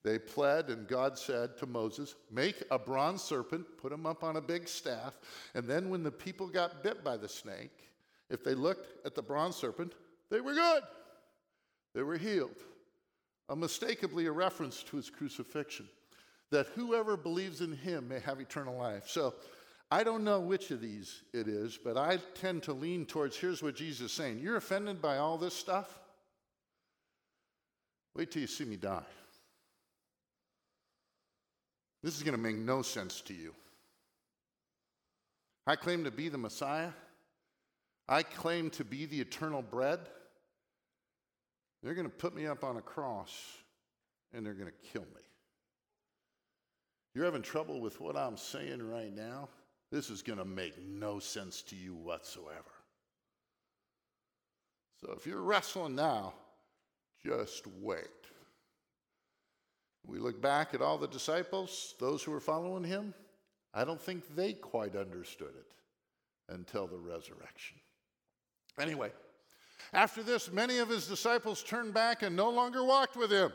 They 0.02 0.18
pled, 0.18 0.68
and 0.68 0.88
God 0.88 1.16
said 1.16 1.56
to 1.58 1.66
Moses, 1.66 2.16
Make 2.28 2.60
a 2.72 2.78
bronze 2.80 3.22
serpent, 3.22 3.66
put 3.80 3.92
him 3.92 4.04
up 4.04 4.24
on 4.24 4.34
a 4.34 4.40
big 4.40 4.66
staff, 4.66 5.16
and 5.54 5.68
then 5.68 5.90
when 5.90 6.02
the 6.02 6.10
people 6.10 6.48
got 6.48 6.82
bit 6.82 7.04
by 7.04 7.16
the 7.16 7.28
snake, 7.28 7.88
if 8.30 8.42
they 8.42 8.56
looked 8.56 9.06
at 9.06 9.14
the 9.14 9.22
bronze 9.22 9.54
serpent, 9.54 9.92
they 10.28 10.40
were 10.40 10.54
good. 10.54 10.82
They 11.94 12.02
were 12.02 12.18
healed. 12.18 12.64
Unmistakably 13.48 14.26
a 14.26 14.32
reference 14.32 14.82
to 14.82 14.96
his 14.96 15.08
crucifixion, 15.08 15.88
that 16.52 16.68
whoever 16.74 17.16
believes 17.16 17.60
in 17.60 17.72
him 17.72 18.08
may 18.08 18.20
have 18.20 18.38
eternal 18.38 18.76
life. 18.76 19.08
So 19.08 19.34
I 19.90 20.04
don't 20.04 20.22
know 20.22 20.38
which 20.38 20.70
of 20.70 20.80
these 20.80 21.22
it 21.32 21.48
is, 21.48 21.78
but 21.82 21.96
I 21.96 22.18
tend 22.34 22.62
to 22.64 22.72
lean 22.72 23.06
towards 23.06 23.36
here's 23.36 23.62
what 23.62 23.74
Jesus 23.74 24.06
is 24.06 24.12
saying. 24.12 24.38
You're 24.38 24.56
offended 24.56 25.02
by 25.02 25.18
all 25.18 25.38
this 25.38 25.54
stuff? 25.54 25.98
Wait 28.14 28.30
till 28.30 28.42
you 28.42 28.48
see 28.48 28.64
me 28.64 28.76
die. 28.76 29.02
This 32.02 32.16
is 32.16 32.22
going 32.22 32.36
to 32.36 32.42
make 32.42 32.56
no 32.56 32.82
sense 32.82 33.20
to 33.22 33.34
you. 33.34 33.54
I 35.66 35.76
claim 35.76 36.04
to 36.04 36.10
be 36.10 36.28
the 36.28 36.38
Messiah. 36.38 36.90
I 38.08 38.22
claim 38.22 38.68
to 38.70 38.84
be 38.84 39.06
the 39.06 39.20
eternal 39.20 39.62
bread. 39.62 40.00
They're 41.82 41.94
going 41.94 42.10
to 42.10 42.14
put 42.14 42.34
me 42.34 42.46
up 42.46 42.62
on 42.62 42.76
a 42.76 42.82
cross 42.82 43.34
and 44.34 44.44
they're 44.44 44.52
going 44.52 44.70
to 44.70 44.88
kill 44.92 45.02
me. 45.02 45.22
You're 47.14 47.24
having 47.24 47.42
trouble 47.42 47.80
with 47.80 48.00
what 48.00 48.16
I'm 48.16 48.36
saying 48.36 48.82
right 48.88 49.14
now? 49.14 49.48
This 49.90 50.08
is 50.08 50.22
going 50.22 50.38
to 50.38 50.44
make 50.44 50.74
no 50.82 51.18
sense 51.18 51.62
to 51.62 51.76
you 51.76 51.94
whatsoever. 51.94 52.72
So 55.00 55.12
if 55.16 55.26
you're 55.26 55.42
wrestling 55.42 55.94
now, 55.94 56.32
just 57.24 57.66
wait. 57.80 58.06
We 60.06 60.18
look 60.18 60.40
back 60.40 60.74
at 60.74 60.80
all 60.80 60.98
the 60.98 61.06
disciples, 61.06 61.94
those 62.00 62.22
who 62.22 62.32
were 62.32 62.40
following 62.40 62.84
him, 62.84 63.14
I 63.74 63.84
don't 63.84 64.00
think 64.00 64.34
they 64.34 64.54
quite 64.54 64.96
understood 64.96 65.54
it 65.54 66.52
until 66.52 66.86
the 66.86 66.98
resurrection. 66.98 67.78
Anyway, 68.80 69.12
after 69.92 70.22
this, 70.22 70.50
many 70.50 70.78
of 70.78 70.88
his 70.88 71.06
disciples 71.06 71.62
turned 71.62 71.94
back 71.94 72.22
and 72.22 72.34
no 72.34 72.50
longer 72.50 72.84
walked 72.84 73.16
with 73.16 73.30
him. 73.30 73.52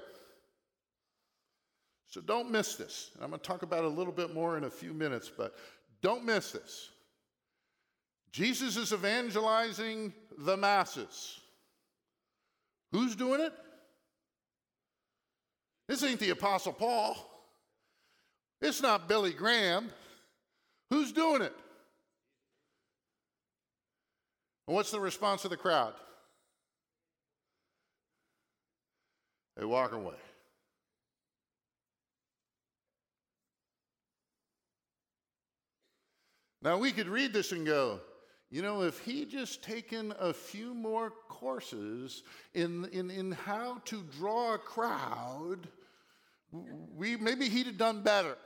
So 2.07 2.21
don't 2.21 2.49
miss 2.49 2.75
this. 2.75 3.11
I'm 3.21 3.29
going 3.29 3.39
to 3.39 3.47
talk 3.47 3.63
about 3.63 3.83
it 3.83 3.85
a 3.85 3.89
little 3.89 4.13
bit 4.13 4.33
more 4.33 4.57
in 4.57 4.63
a 4.63 4.69
few 4.69 4.93
minutes, 4.93 5.29
but 5.35 5.55
don't 6.01 6.23
miss 6.23 6.51
this. 6.51 6.89
Jesus 8.31 8.77
is 8.77 8.93
evangelizing 8.93 10.13
the 10.37 10.55
masses. 10.55 11.39
Who's 12.91 13.15
doing 13.15 13.41
it? 13.41 13.53
This 15.87 16.03
ain't 16.03 16.19
the 16.19 16.29
Apostle 16.29 16.73
Paul. 16.73 17.15
It's 18.61 18.81
not 18.81 19.07
Billy 19.07 19.33
Graham. 19.33 19.89
Who's 20.89 21.11
doing 21.11 21.41
it? 21.41 21.53
And 24.67 24.75
what's 24.75 24.91
the 24.91 24.99
response 24.99 25.43
of 25.45 25.51
the 25.51 25.57
crowd? 25.57 25.93
They 29.55 29.65
walk 29.65 29.93
away. 29.93 30.15
Now, 36.61 36.77
we 36.77 36.91
could 36.91 37.07
read 37.07 37.33
this 37.33 37.51
and 37.51 37.65
go, 37.65 37.99
you 38.49 38.61
know, 38.61 38.81
if 38.81 38.99
he'd 38.99 39.29
just 39.29 39.63
taken 39.63 40.13
a 40.19 40.33
few 40.33 40.73
more 40.73 41.11
courses 41.27 42.23
in, 42.53 42.85
in, 42.91 43.11
in 43.11 43.31
how 43.33 43.81
to 43.85 44.03
draw 44.17 44.53
a 44.53 44.57
crowd, 44.57 45.67
we, 46.51 47.17
maybe 47.17 47.49
he'd 47.49 47.67
have 47.67 47.77
done 47.77 48.03
better. 48.03 48.37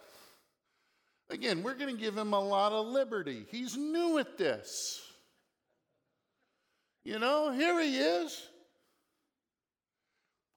Again, 1.29 1.63
we're 1.63 1.75
going 1.75 1.95
to 1.95 2.01
give 2.01 2.17
him 2.17 2.33
a 2.33 2.39
lot 2.39 2.73
of 2.73 2.87
liberty. 2.87 3.45
He's 3.49 3.77
new 3.77 4.17
at 4.17 4.37
this. 4.37 5.01
You 7.03 7.19
know, 7.19 7.51
here 7.51 7.79
he 7.79 7.97
is. 7.97 8.47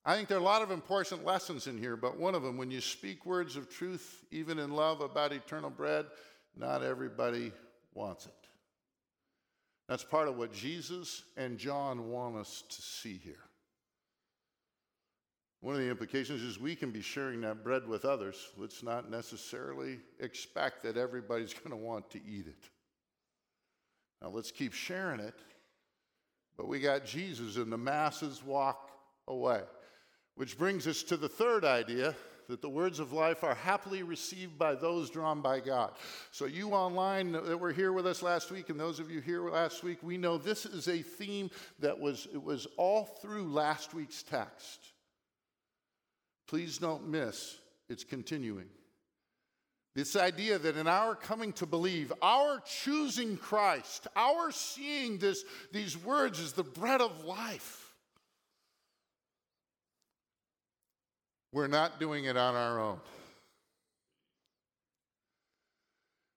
I 0.04 0.16
think 0.16 0.28
there 0.28 0.36
are 0.36 0.40
a 0.40 0.44
lot 0.44 0.62
of 0.62 0.70
important 0.70 1.24
lessons 1.24 1.66
in 1.66 1.78
here, 1.78 1.96
but 1.96 2.18
one 2.18 2.34
of 2.34 2.42
them, 2.42 2.58
when 2.58 2.70
you 2.70 2.80
speak 2.80 3.24
words 3.24 3.56
of 3.56 3.70
truth, 3.70 4.24
even 4.30 4.58
in 4.58 4.72
love 4.72 5.00
about 5.00 5.32
eternal 5.32 5.70
bread, 5.70 6.06
not 6.56 6.82
everybody 6.82 7.52
wants 7.94 8.26
it. 8.26 8.32
That's 9.88 10.04
part 10.04 10.28
of 10.28 10.36
what 10.36 10.52
Jesus 10.52 11.22
and 11.36 11.58
John 11.58 12.10
want 12.10 12.36
us 12.36 12.62
to 12.68 12.82
see 12.82 13.20
here. 13.22 13.44
One 15.60 15.74
of 15.74 15.80
the 15.80 15.88
implications 15.88 16.42
is 16.42 16.60
we 16.60 16.76
can 16.76 16.90
be 16.90 17.00
sharing 17.00 17.40
that 17.42 17.64
bread 17.64 17.88
with 17.88 18.04
others. 18.04 18.36
Let's 18.56 18.82
not 18.82 19.10
necessarily 19.10 19.98
expect 20.20 20.82
that 20.82 20.96
everybody's 20.96 21.54
going 21.64 21.70
to 21.70 21.76
want 21.76 22.10
to 22.10 22.18
eat 22.18 22.46
it. 22.46 22.68
Now 24.20 24.28
let's 24.28 24.50
keep 24.50 24.72
sharing 24.72 25.20
it, 25.20 25.34
but 26.56 26.68
we 26.68 26.80
got 26.80 27.04
Jesus 27.04 27.56
and 27.56 27.72
the 27.72 27.78
masses 27.78 28.42
walk 28.44 28.90
away. 29.28 29.62
Which 30.34 30.58
brings 30.58 30.86
us 30.86 31.02
to 31.04 31.16
the 31.16 31.28
third 31.28 31.64
idea 31.64 32.14
that 32.48 32.62
the 32.62 32.68
words 32.68 32.98
of 32.98 33.12
life 33.12 33.44
are 33.44 33.54
happily 33.54 34.02
received 34.02 34.58
by 34.58 34.74
those 34.74 35.10
drawn 35.10 35.40
by 35.40 35.60
God. 35.60 35.92
So, 36.30 36.46
you 36.46 36.70
online 36.70 37.32
that 37.32 37.58
were 37.58 37.72
here 37.72 37.92
with 37.92 38.06
us 38.06 38.22
last 38.22 38.50
week, 38.50 38.70
and 38.70 38.78
those 38.78 39.00
of 39.00 39.10
you 39.10 39.20
here 39.20 39.48
last 39.48 39.82
week, 39.82 39.98
we 40.02 40.16
know 40.16 40.38
this 40.38 40.66
is 40.66 40.88
a 40.88 41.02
theme 41.02 41.50
that 41.80 41.98
was, 41.98 42.28
it 42.32 42.42
was 42.42 42.66
all 42.76 43.04
through 43.04 43.52
last 43.52 43.94
week's 43.94 44.22
text. 44.22 44.80
Please 46.46 46.78
don't 46.78 47.08
miss, 47.08 47.56
it's 47.88 48.04
continuing. 48.04 48.68
This 49.94 50.16
idea 50.16 50.58
that 50.58 50.76
in 50.76 50.88
our 50.88 51.14
coming 51.14 51.52
to 51.54 51.66
believe, 51.66 52.12
our 52.20 52.60
choosing 52.60 53.36
Christ, 53.36 54.08
our 54.16 54.50
seeing 54.50 55.18
this, 55.18 55.44
these 55.72 55.96
words 55.96 56.40
as 56.40 56.52
the 56.52 56.64
bread 56.64 57.00
of 57.00 57.24
life, 57.24 57.83
We're 61.54 61.68
not 61.68 62.00
doing 62.00 62.24
it 62.24 62.36
on 62.36 62.56
our 62.56 62.80
own. 62.80 62.98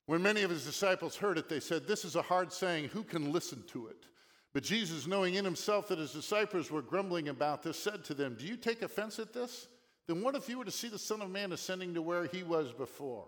When 0.06 0.22
many 0.22 0.44
of 0.44 0.52
his 0.52 0.64
disciples 0.64 1.16
heard 1.16 1.40
it, 1.40 1.50
they 1.50 1.60
said, 1.60 1.88
This 1.88 2.06
is 2.06 2.16
a 2.16 2.22
hard 2.22 2.54
saying. 2.54 2.90
Who 2.90 3.04
can 3.04 3.32
listen 3.32 3.64
to 3.70 3.88
it? 3.88 4.06
But 4.54 4.62
Jesus, 4.62 5.08
knowing 5.08 5.34
in 5.34 5.44
himself 5.44 5.88
that 5.88 5.98
his 5.98 6.14
disciples 6.14 6.70
were 6.70 6.84
grumbling 6.84 7.30
about 7.30 7.64
this, 7.64 7.80
said 7.80 8.04
to 8.06 8.14
them, 8.14 8.38
Do 8.40 8.46
you 8.46 8.56
take 8.56 8.84
offense 8.84 9.18
at 9.18 9.34
this? 9.34 9.68
Then 10.08 10.22
what 10.22 10.36
if 10.36 10.48
you 10.48 10.60
were 10.60 10.66
to 10.66 10.72
see 10.72 10.88
the 10.88 11.00
Son 11.00 11.24
of 11.24 11.32
Man 11.32 11.52
ascending 11.52 11.96
to 11.96 12.02
where 12.04 12.26
he 12.26 12.44
was 12.44 12.72
before? 12.72 13.26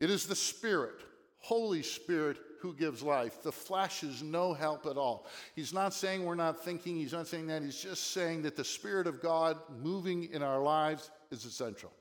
It 0.00 0.08
is 0.08 0.26
the 0.26 0.34
Spirit, 0.34 1.02
Holy 1.40 1.82
Spirit, 1.82 2.38
who 2.60 2.74
gives 2.74 3.02
life. 3.02 3.42
The 3.42 3.52
flesh 3.52 4.02
is 4.02 4.22
no 4.22 4.52
help 4.52 4.86
at 4.86 4.96
all. 4.96 5.26
He's 5.56 5.72
not 5.72 5.94
saying 5.94 6.24
we're 6.24 6.34
not 6.34 6.62
thinking, 6.62 6.96
he's 6.96 7.12
not 7.12 7.26
saying 7.26 7.46
that. 7.48 7.62
He's 7.62 7.80
just 7.80 8.12
saying 8.12 8.42
that 8.42 8.56
the 8.56 8.64
Spirit 8.64 9.06
of 9.06 9.20
God 9.20 9.58
moving 9.82 10.24
in 10.32 10.42
our 10.42 10.60
lives 10.60 11.10
is 11.30 11.44
essential. 11.44 11.92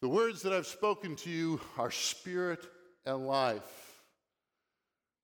The 0.00 0.08
words 0.08 0.42
that 0.42 0.52
I've 0.52 0.66
spoken 0.66 1.14
to 1.16 1.30
you 1.30 1.60
are 1.78 1.90
spirit 1.90 2.66
and 3.04 3.26
life. 3.26 4.02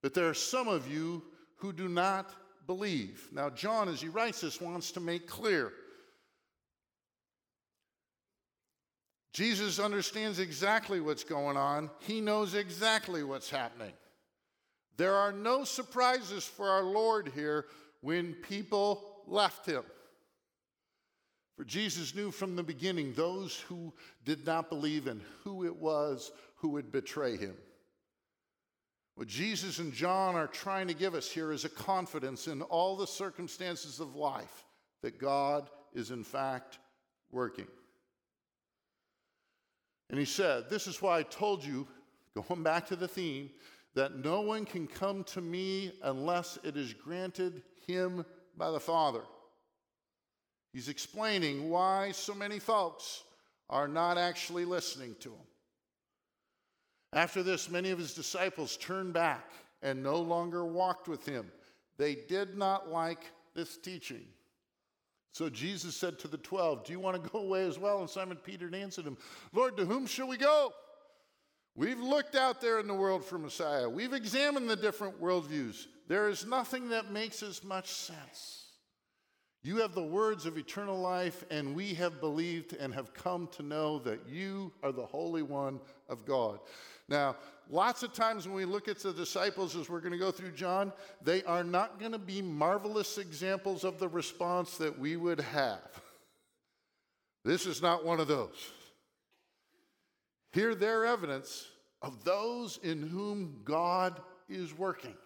But 0.03 0.15
there 0.15 0.29
are 0.29 0.35
some 0.35 0.69
of 0.69 0.91
you 0.91 1.23
who 1.57 1.73
do 1.73 1.89
not 1.89 2.31
believe. 2.67 3.29
Now, 3.33 3.51
John, 3.51 3.89
as 3.89 4.01
he 4.01 4.09
writes 4.09 4.43
this, 4.43 4.61
wants 4.61 4.93
to 4.93 5.01
make 5.01 5.27
clear 5.27 5.73
Jesus 9.37 9.79
understands 9.79 10.39
exactly 10.39 10.99
what's 10.99 11.23
going 11.23 11.59
on, 11.59 11.91
he 11.99 12.23
knows 12.23 12.55
exactly 12.55 13.23
what's 13.23 13.51
happening. 13.51 13.93
There 14.97 15.13
are 15.13 15.31
no 15.31 15.63
surprises 15.65 16.47
for 16.47 16.71
our 16.71 16.85
Lord 16.85 17.31
here 17.35 17.67
when 18.01 18.33
people 18.33 19.05
left 19.27 19.67
him. 19.67 19.83
For 21.55 21.65
Jesus 21.65 22.15
knew 22.15 22.31
from 22.31 22.57
the 22.57 22.63
beginning 22.63 23.13
those 23.13 23.61
who 23.69 23.93
did 24.25 24.47
not 24.47 24.71
believe 24.71 25.07
and 25.07 25.21
who 25.45 25.67
it 25.67 25.77
was 25.77 26.33
who 26.55 26.71
would 26.71 26.91
betray 26.91 27.37
him. 27.37 27.57
What 29.17 29.29
Jesus 29.29 29.81
and 29.81 29.93
John 29.93 30.35
are 30.35 30.47
trying 30.47 30.89
to 30.89 30.95
give 30.95 31.15
us 31.15 31.31
here 31.31 31.53
is 31.53 31.67
a 31.67 31.69
confidence 31.69 32.49
in 32.49 32.63
all 32.63 32.97
the 32.97 33.07
circumstances 33.07 34.01
of 34.01 34.17
life 34.17 34.65
that 35.03 35.19
God 35.19 35.69
is 35.93 36.11
in 36.11 36.25
fact 36.25 36.79
working. 37.31 37.67
And 40.11 40.19
he 40.19 40.25
said, 40.25 40.71
This 40.71 40.87
is 40.87 41.03
why 41.03 41.19
I 41.19 41.23
told 41.23 41.65
you, 41.65 41.87
going 42.35 42.63
back 42.63 42.87
to 42.89 42.97
the 42.97 43.09
theme, 43.09 43.51
that 43.95 44.25
no 44.25 44.43
one 44.43 44.65
can 44.65 44.87
come 44.87 45.25
to 45.25 45.41
me 45.41 45.93
unless 46.03 46.59
it 46.63 46.77
is 46.77 46.93
granted 46.93 47.63
him 47.87 48.25
by 48.57 48.71
the 48.71 48.81
Father. 48.81 49.23
He's 50.73 50.89
explaining 50.89 51.71
why 51.71 52.13
so 52.13 52.35
many 52.35 52.59
folks 52.59 53.23
are 53.71 53.89
not 53.89 54.19
actually 54.19 54.65
listening 54.65 55.17
to 55.21 55.31
him. 55.31 55.47
After 57.13 57.43
this, 57.43 57.71
many 57.71 57.91
of 57.91 57.99
his 57.99 58.13
disciples 58.13 58.77
turned 58.77 59.15
back 59.15 59.51
and 59.83 60.03
no 60.03 60.21
longer 60.21 60.67
walked 60.67 61.09
with 61.09 61.25
him. 61.25 61.51
They 61.97 62.15
did 62.15 62.59
not 62.59 62.91
like 62.91 63.31
this 63.55 63.79
teaching. 63.79 64.27
So 65.37 65.51
Jesus 65.51 65.95
said 65.95 66.19
to 66.21 66.29
the 66.29 66.39
twelve, 66.39 66.83
Do 66.83 66.95
you 66.95 66.99
want 66.99 67.23
to 67.23 67.29
go 67.29 67.41
away 67.41 67.67
as 67.67 67.79
well? 67.79 68.01
And 68.01 68.09
Simon 68.09 68.39
Peter 68.43 68.75
answered 68.75 69.05
him, 69.05 69.19
Lord, 69.53 69.77
to 69.77 69.85
whom 69.85 70.07
shall 70.07 70.29
we 70.29 70.39
go? 70.39 70.73
We've 71.75 72.01
looked 72.01 72.35
out 72.35 72.63
there 72.63 72.81
in 72.81 72.87
the 72.87 72.95
world 72.95 73.23
for 73.23 73.37
Messiah. 73.37 73.87
We've 73.87 74.15
examined 74.15 74.71
the 74.71 74.77
different 74.77 75.21
worldviews. 75.21 75.89
There 76.09 76.31
is 76.31 76.47
nothing 76.47 76.89
that 76.89 77.13
makes 77.13 77.43
as 77.43 77.63
much 77.63 77.93
sense. 77.93 78.66
You 79.67 79.79
have 79.79 79.97
the 79.97 80.01
words 80.01 80.47
of 80.47 80.57
eternal 80.57 80.97
life, 80.97 81.45
and 81.51 81.75
we 81.75 81.93
have 81.95 82.21
believed 82.21 82.75
and 82.75 82.95
have 82.95 83.13
come 83.13 83.49
to 83.57 83.65
know 83.65 83.99
that 83.99 84.21
you 84.29 84.71
are 84.81 84.93
the 84.93 85.05
Holy 85.05 85.43
One 85.43 85.81
of 86.09 86.25
God. 86.25 86.61
Now, 87.09 87.35
lots 87.69 88.05
of 88.05 88.13
times 88.13 88.47
when 88.47 88.55
we 88.55 88.65
look 88.65 88.87
at 88.87 89.01
the 89.01 89.13
disciples 89.13 89.75
as 89.75 89.91
we're 89.91 89.99
going 89.99 90.13
to 90.13 90.19
go 90.19 90.31
through 90.31 90.53
John, 90.53 90.93
they 91.21 91.43
are 91.43 91.65
not 91.65 91.99
going 91.99 92.13
to 92.13 92.19
be 92.19 92.41
marvelous 92.41 93.19
examples 93.19 93.83
of 93.83 93.99
the 93.99 94.07
response 94.07 94.77
that 94.77 94.97
we 94.97 95.17
would 95.17 95.41
have. 95.41 96.01
This 97.45 97.67
is 97.67 97.83
not 97.83 98.05
one 98.05 98.21
of 98.21 98.29
those. 98.29 98.71
Hear 100.53 100.77
their 100.77 101.05
evidence 101.05 101.67
of 102.03 102.23
those 102.23 102.79
in 102.85 103.03
whom 103.03 103.63
God 103.65 104.21
is 104.49 104.79
working. 104.79 105.17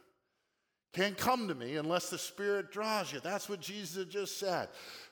Can't 0.92 1.16
come 1.16 1.46
to 1.48 1.54
me 1.54 1.76
unless 1.76 2.10
the 2.10 2.18
Spirit 2.18 2.72
draws 2.72 3.12
you. 3.12 3.20
That's 3.20 3.48
what 3.48 3.60
Jesus 3.60 4.06
just 4.06 4.38
said. 4.38 4.68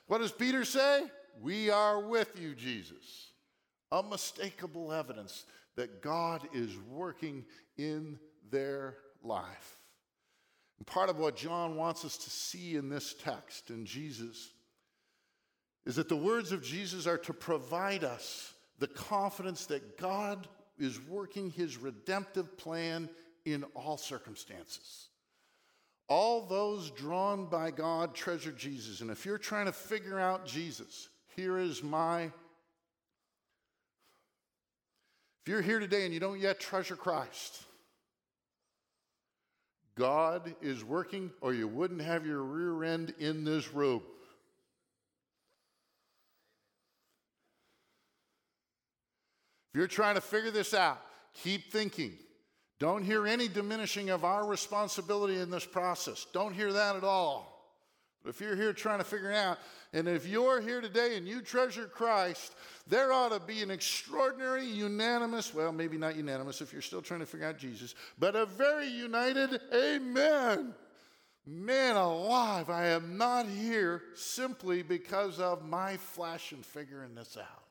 What 0.09 0.19
does 0.19 0.33
Peter 0.33 0.64
say? 0.64 1.05
We 1.41 1.71
are 1.71 2.01
with 2.01 2.41
you, 2.41 2.55
Jesus. 2.55 3.31
Unmistakable 3.93 4.93
evidence 4.93 5.45
that 5.77 6.03
God 6.03 6.49
is 6.53 6.77
working 6.91 7.45
in 7.77 8.19
their 8.51 8.97
life. 9.23 9.79
And 10.79 10.87
part 10.87 11.11
of 11.11 11.19
what 11.19 11.37
John 11.37 11.77
wants 11.77 12.05
us 12.05 12.17
to 12.19 12.31
see 12.31 12.75
in 12.75 12.88
this 12.88 13.14
text 13.14 13.71
in 13.71 13.87
Jesus 13.87 14.51
is 15.87 15.97
that 15.97 16.09
the 16.09 16.17
words 16.17 16.53
of 16.53 16.62
Jesus 16.62 17.07
are 17.07 17.19
to 17.19 17.33
provide 17.33 18.05
us 18.05 18.53
the 18.79 18.88
confidence 18.88 19.67
that 19.67 19.97
God 19.99 20.47
is 20.79 21.01
working 21.01 21.51
his 21.51 21.77
redemptive 21.77 22.57
plan 22.57 23.09
in 23.45 23.64
all 23.75 23.97
circumstances. 23.97 25.09
All 26.09 26.47
those 26.47 26.90
drawn 26.90 27.47
by 27.47 27.71
God 27.71 28.14
treasure 28.14 28.53
Jesus. 28.53 29.03
And 29.03 29.11
if 29.11 29.27
you're 29.27 29.38
trying 29.38 29.66
to 29.66 29.73
figure 29.73 30.18
out 30.18 30.47
Jesus, 30.47 31.09
here 31.37 31.59
is 31.59 31.83
my 31.83 32.31
if 35.49 35.53
you're 35.53 35.62
here 35.62 35.79
today 35.79 36.05
and 36.05 36.12
you 36.12 36.21
don't 36.21 36.40
yet 36.40 36.61
treasure 36.61 36.94
Christ, 36.94 37.62
God 39.94 40.55
is 40.61 40.85
working, 40.85 41.31
or 41.40 41.55
you 41.55 41.66
wouldn't 41.66 42.03
have 42.03 42.27
your 42.27 42.42
rear 42.42 42.85
end 42.85 43.14
in 43.18 43.44
this 43.44 43.73
room. 43.73 44.03
If 49.73 49.79
you're 49.79 49.87
trying 49.87 50.16
to 50.16 50.21
figure 50.21 50.51
this 50.51 50.75
out, 50.75 51.01
keep 51.33 51.73
thinking. 51.73 52.12
Don't 52.79 53.03
hear 53.03 53.27
any 53.27 53.49
diminishing 53.49 54.11
of 54.11 54.25
our 54.25 54.47
responsibility 54.47 55.38
in 55.41 55.51
this 55.51 55.67
process. 55.67 56.27
Don't 56.33 56.55
hear 56.55 56.73
that 56.73 56.97
at 56.97 57.05
all. 57.05 57.55
But 58.23 58.31
if 58.31 58.41
you're 58.41 58.57
here 58.57 58.73
trying 58.73 58.99
to 58.99 59.05
figure 59.05 59.31
it 59.31 59.37
out, 59.37 59.59
and 59.93 60.07
if 60.07 60.27
you're 60.27 60.61
here 60.61 60.81
today 60.81 61.17
and 61.17 61.27
you 61.27 61.41
treasure 61.41 61.87
Christ, 61.87 62.53
there 62.87 63.12
ought 63.12 63.31
to 63.31 63.41
be 63.41 63.62
an 63.62 63.71
extraordinary, 63.71 64.67
unanimous, 64.67 65.55
well, 65.55 65.73
maybe 65.73 65.97
not 65.97 66.17
unanimous 66.17 66.61
if 66.61 66.73
you're 66.73 66.83
still 66.83 67.03
trying 67.03 67.21
to 67.21 67.27
figure 67.27 67.47
out 67.47 67.59
Jesus, 67.59 67.95
but 68.19 68.37
a 68.37 68.47
very 68.47 68.88
united 68.88 69.61
amen. 69.75 70.75
Man 71.47 71.97
alive, 71.97 72.69
I 72.69 72.88
am 72.88 73.17
not 73.17 73.47
here 73.47 74.03
simply 74.14 74.83
because 74.83 75.41
of 75.41 75.64
my 75.64 75.97
flesh 75.97 76.53
and 76.53 76.64
figuring 76.64 77.14
this 77.14 77.38
out. 77.38 77.68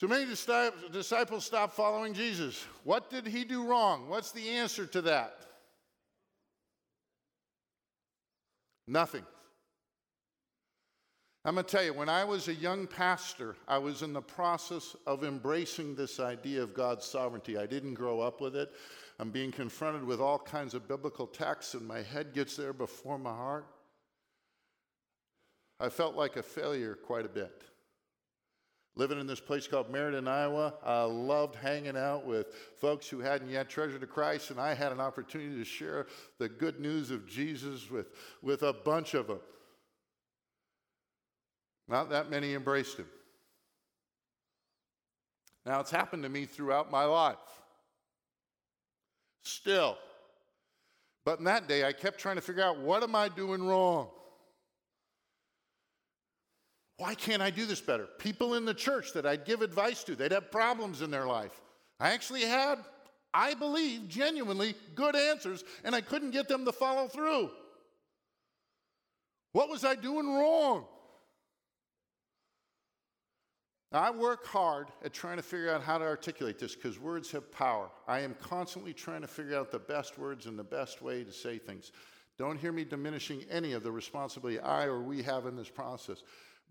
So 0.00 0.08
many 0.08 0.24
disciples 0.24 1.44
stopped 1.44 1.74
following 1.74 2.14
Jesus. 2.14 2.64
What 2.84 3.10
did 3.10 3.26
he 3.26 3.44
do 3.44 3.66
wrong? 3.66 4.08
What's 4.08 4.32
the 4.32 4.48
answer 4.48 4.86
to 4.86 5.02
that? 5.02 5.40
Nothing. 8.86 9.26
I'm 11.44 11.54
going 11.54 11.66
to 11.66 11.70
tell 11.70 11.84
you, 11.84 11.92
when 11.92 12.08
I 12.08 12.24
was 12.24 12.48
a 12.48 12.54
young 12.54 12.86
pastor, 12.86 13.56
I 13.68 13.76
was 13.76 14.00
in 14.00 14.14
the 14.14 14.22
process 14.22 14.96
of 15.06 15.22
embracing 15.22 15.94
this 15.94 16.18
idea 16.18 16.62
of 16.62 16.72
God's 16.72 17.04
sovereignty. 17.04 17.58
I 17.58 17.66
didn't 17.66 17.94
grow 17.94 18.20
up 18.20 18.40
with 18.40 18.56
it. 18.56 18.72
I'm 19.18 19.30
being 19.30 19.52
confronted 19.52 20.04
with 20.04 20.18
all 20.18 20.38
kinds 20.38 20.72
of 20.72 20.88
biblical 20.88 21.26
texts, 21.26 21.74
and 21.74 21.86
my 21.86 22.00
head 22.00 22.32
gets 22.32 22.56
there 22.56 22.72
before 22.72 23.18
my 23.18 23.34
heart. 23.34 23.66
I 25.78 25.90
felt 25.90 26.16
like 26.16 26.36
a 26.36 26.42
failure 26.42 26.94
quite 26.94 27.26
a 27.26 27.30
bit. 27.30 27.64
Living 28.96 29.20
in 29.20 29.26
this 29.26 29.40
place 29.40 29.66
called 29.66 29.88
Meriden, 29.88 30.26
Iowa, 30.26 30.74
I 30.84 31.02
loved 31.04 31.54
hanging 31.54 31.96
out 31.96 32.26
with 32.26 32.48
folks 32.80 33.08
who 33.08 33.20
hadn't 33.20 33.48
yet 33.48 33.68
treasured 33.68 34.08
Christ, 34.10 34.50
and 34.50 34.60
I 34.60 34.74
had 34.74 34.90
an 34.92 35.00
opportunity 35.00 35.56
to 35.56 35.64
share 35.64 36.06
the 36.38 36.48
good 36.48 36.80
news 36.80 37.10
of 37.10 37.26
Jesus 37.26 37.88
with, 37.90 38.08
with 38.42 38.62
a 38.62 38.72
bunch 38.72 39.14
of 39.14 39.28
them. 39.28 39.40
Not 41.88 42.10
that 42.10 42.30
many 42.30 42.54
embraced 42.54 42.98
him. 42.98 43.06
Now, 45.64 45.80
it's 45.80 45.90
happened 45.90 46.22
to 46.24 46.28
me 46.28 46.46
throughout 46.46 46.90
my 46.90 47.04
life. 47.04 47.36
Still. 49.42 49.98
But 51.24 51.38
in 51.38 51.44
that 51.44 51.68
day, 51.68 51.84
I 51.84 51.92
kept 51.92 52.18
trying 52.18 52.36
to 52.36 52.42
figure 52.42 52.62
out 52.62 52.78
what 52.78 53.02
am 53.02 53.14
I 53.14 53.28
doing 53.28 53.62
wrong? 53.62 54.08
Why 57.00 57.14
can't 57.14 57.40
I 57.40 57.48
do 57.48 57.64
this 57.64 57.80
better? 57.80 58.04
People 58.18 58.56
in 58.56 58.66
the 58.66 58.74
church 58.74 59.14
that 59.14 59.24
I'd 59.24 59.46
give 59.46 59.62
advice 59.62 60.04
to, 60.04 60.14
they'd 60.14 60.32
have 60.32 60.50
problems 60.50 61.00
in 61.00 61.10
their 61.10 61.24
life. 61.24 61.58
I 61.98 62.10
actually 62.10 62.42
had, 62.42 62.76
I 63.32 63.54
believe, 63.54 64.06
genuinely 64.06 64.74
good 64.94 65.16
answers, 65.16 65.64
and 65.82 65.94
I 65.94 66.02
couldn't 66.02 66.32
get 66.32 66.46
them 66.46 66.66
to 66.66 66.72
follow 66.72 67.08
through. 67.08 67.52
What 69.52 69.70
was 69.70 69.82
I 69.82 69.94
doing 69.94 70.28
wrong? 70.28 70.84
I 73.92 74.10
work 74.10 74.44
hard 74.46 74.88
at 75.02 75.14
trying 75.14 75.38
to 75.38 75.42
figure 75.42 75.74
out 75.74 75.82
how 75.82 75.96
to 75.96 76.04
articulate 76.04 76.58
this 76.58 76.74
because 76.74 77.00
words 77.00 77.30
have 77.30 77.50
power. 77.50 77.90
I 78.08 78.20
am 78.20 78.36
constantly 78.42 78.92
trying 78.92 79.22
to 79.22 79.26
figure 79.26 79.58
out 79.58 79.72
the 79.72 79.78
best 79.78 80.18
words 80.18 80.44
and 80.44 80.58
the 80.58 80.64
best 80.64 81.00
way 81.00 81.24
to 81.24 81.32
say 81.32 81.56
things. 81.56 81.92
Don't 82.36 82.60
hear 82.60 82.72
me 82.72 82.84
diminishing 82.84 83.42
any 83.50 83.72
of 83.72 83.82
the 83.82 83.90
responsibility 83.90 84.60
I 84.60 84.84
or 84.84 85.00
we 85.00 85.22
have 85.22 85.46
in 85.46 85.56
this 85.56 85.70
process. 85.70 86.22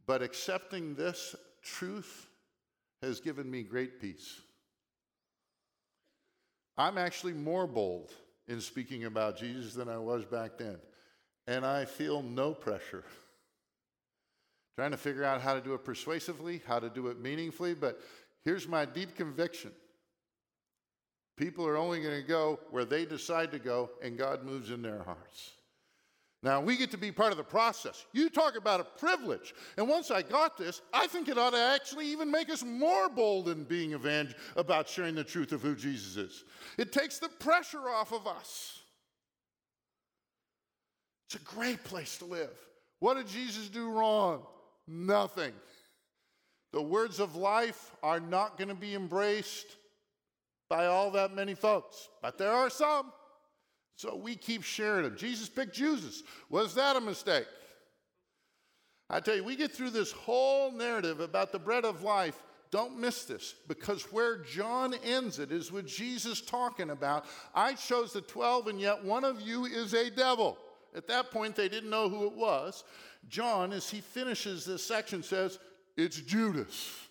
But 0.09 0.23
accepting 0.23 0.95
this 0.95 1.35
truth 1.61 2.25
has 3.03 3.19
given 3.19 3.49
me 3.49 3.61
great 3.61 4.01
peace. 4.01 4.41
I'm 6.79 6.97
actually 6.97 7.33
more 7.33 7.67
bold 7.67 8.09
in 8.47 8.59
speaking 8.59 9.05
about 9.05 9.37
Jesus 9.37 9.75
than 9.75 9.87
I 9.87 9.99
was 9.99 10.25
back 10.25 10.57
then. 10.57 10.77
And 11.45 11.63
I 11.63 11.85
feel 11.85 12.23
no 12.23 12.55
pressure. 12.55 13.03
Trying 14.79 14.89
to 14.89 14.97
figure 14.97 15.23
out 15.23 15.41
how 15.41 15.53
to 15.53 15.61
do 15.61 15.75
it 15.75 15.85
persuasively, 15.85 16.63
how 16.65 16.79
to 16.79 16.89
do 16.89 17.09
it 17.09 17.19
meaningfully, 17.19 17.75
but 17.75 18.01
here's 18.43 18.67
my 18.67 18.85
deep 18.85 19.15
conviction 19.15 19.69
people 21.37 21.67
are 21.67 21.77
only 21.77 22.01
going 22.01 22.19
to 22.19 22.27
go 22.27 22.59
where 22.71 22.83
they 22.83 23.05
decide 23.05 23.51
to 23.51 23.59
go, 23.59 23.91
and 24.01 24.17
God 24.17 24.43
moves 24.43 24.71
in 24.71 24.81
their 24.81 25.03
hearts. 25.03 25.51
Now, 26.41 26.62
we 26.62 26.78
get 26.78 26.91
to 26.91 26.97
be 26.97 27.12
part 27.12 27.32
of 27.32 27.38
the 27.38 27.43
process. 27.43 28.06
You 28.13 28.30
talk 28.30 28.56
about 28.56 28.80
a 28.80 28.86
privilege. 28.86 29.54
And 29.78 29.89
once 29.89 30.10
I 30.10 30.21
got 30.21 30.58
this, 30.58 30.82
I 30.93 31.06
think 31.08 31.28
it 31.28 31.38
ought 31.38 31.49
to 31.49 31.60
actually 31.60 32.08
even 32.08 32.32
make 32.32 32.49
us 32.49 32.63
more 32.63 33.10
bold 33.10 33.49
in 33.49 33.65
being 33.65 33.91
evangel- 33.91 34.39
about 34.56 34.88
sharing 34.88 35.15
the 35.15 35.23
truth 35.23 35.52
of 35.52 35.62
who 35.62 35.75
Jesus 35.75 36.15
is. 36.15 36.45
It 36.78 36.93
takes 36.93 37.19
the 37.19 37.28
pressure 37.28 37.89
off 37.89 38.13
of 38.13 38.25
us. 38.25 38.82
It's 41.28 41.36
a 41.36 41.45
great 41.45 41.84
place 41.84 42.17
to 42.19 42.25
live. 42.25 42.58
What 42.99 43.15
did 43.15 43.28
Jesus 43.28 43.67
do 43.67 43.91
wrong? 43.91 44.45
Nothing. 44.88 45.54
The 46.71 46.82
words 46.82 47.19
of 47.19 47.36
life 47.36 47.91
are 48.02 48.19
not 48.19 48.58
going 48.58 48.69
to 48.69 48.75
be 48.75 48.95
embraced 48.95 49.67
by 50.69 50.86
all 50.86 51.12
that 51.12 51.36
many 51.36 51.54
folks, 51.54 52.08
but 52.21 52.38
there 52.38 52.52
are 52.52 52.69
some. 52.69 53.12
So 53.99 54.15
we 54.15 54.38
keep 54.38 54.63
sharing 54.63 55.03
them. 55.03 55.17
Jesus 55.17 55.49
picked 55.49 55.75
Judas. 55.75 56.23
Was 56.49 56.73
that 56.75 56.95
a 56.95 57.01
mistake? 57.01 57.47
I 59.09 59.19
tell 59.19 59.35
you, 59.35 59.43
we 59.43 59.57
get 59.57 59.73
through 59.73 59.89
this 59.89 60.13
whole 60.13 60.71
narrative 60.71 61.19
about 61.19 61.51
the 61.51 61.59
bread 61.59 61.83
of 61.83 62.01
life. 62.01 62.41
Don't 62.71 62.97
miss 62.97 63.25
this 63.25 63.55
because 63.67 64.03
where 64.03 64.38
John 64.38 64.95
ends 65.03 65.38
it 65.38 65.51
is 65.51 65.69
with 65.69 65.85
Jesus 65.85 66.39
talking 66.39 66.91
about, 66.91 67.25
I 67.53 67.73
chose 67.73 68.13
the 68.13 68.21
12, 68.21 68.67
and 68.67 68.79
yet 68.79 69.03
one 69.03 69.25
of 69.25 69.41
you 69.41 69.65
is 69.65 69.93
a 69.93 70.09
devil. 70.09 70.57
At 70.95 71.07
that 71.07 71.29
point, 71.29 71.57
they 71.57 71.67
didn't 71.67 71.89
know 71.89 72.07
who 72.07 72.25
it 72.25 72.38
was. 72.38 72.85
John, 73.27 73.73
as 73.73 73.89
he 73.89 73.99
finishes 73.99 74.63
this 74.63 74.81
section, 74.81 75.23
says, 75.23 75.59
It's 75.97 76.21
Judas. 76.21 77.08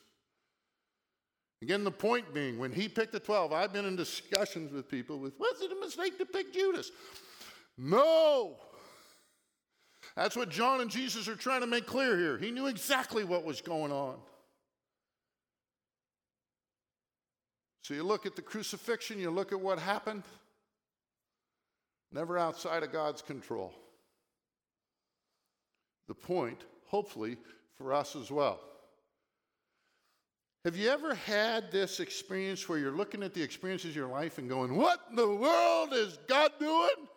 Again, 1.61 1.83
the 1.83 1.91
point 1.91 2.33
being, 2.33 2.59
when 2.59 2.73
he 2.73 2.89
picked 2.89 3.13
the 3.13 3.21
12, 3.21 3.53
I've 3.53 3.73
been 3.73 3.85
in 3.85 3.97
discussions 3.97 4.73
with 4.73 4.89
people 4.89 5.19
with, 5.19 5.39
was 5.41 5.61
it 5.61 5.73
a 5.73 5.81
mistake 5.81 6.17
to 6.19 6.25
pick 6.25 6.53
Judas? 6.53 6.93
No. 7.77 8.57
That's 10.15 10.37
what 10.37 10.51
John 10.51 10.81
and 10.81 10.91
Jesus 10.91 11.29
are 11.29 11.35
trying 11.35 11.61
to 11.63 11.67
make 11.67 11.87
clear 11.87 12.17
here. 12.17 12.39
He 12.39 12.51
knew 12.51 12.67
exactly 12.67 13.25
what 13.25 13.45
was 13.45 13.61
going 13.61 13.91
on. 13.91 14.17
So 17.83 17.95
you 17.95 18.03
look 18.03 18.27
at 18.27 18.37
the 18.37 18.43
crucifixion, 18.43 19.19
you 19.19 19.31
look 19.31 19.51
at 19.51 19.61
what 19.61 19.79
happened, 19.79 20.23
never 22.13 22.39
outside 22.39 22.83
of 22.83 22.93
God's 22.93 23.23
control. 23.23 23.73
The 26.07 26.15
point, 26.15 26.65
hopefully, 26.87 27.37
for 27.77 27.93
us 27.93 28.15
as 28.15 28.31
well. 28.31 28.61
Have 30.65 30.77
you 30.77 30.91
ever 30.91 31.15
had 31.15 31.71
this 31.71 32.01
experience 32.01 32.69
where 32.69 32.79
you're 32.79 32.97
looking 32.97 33.23
at 33.23 33.33
the 33.33 33.43
experiences 33.43 33.91
of 33.91 33.97
your 33.97 34.09
life 34.09 34.39
and 34.39 34.49
going, 34.49 34.77
What 34.77 35.01
in 35.09 35.17
the 35.17 35.29
world 35.29 35.93
is 35.93 36.19
God 36.27 36.53
doing? 36.59 37.09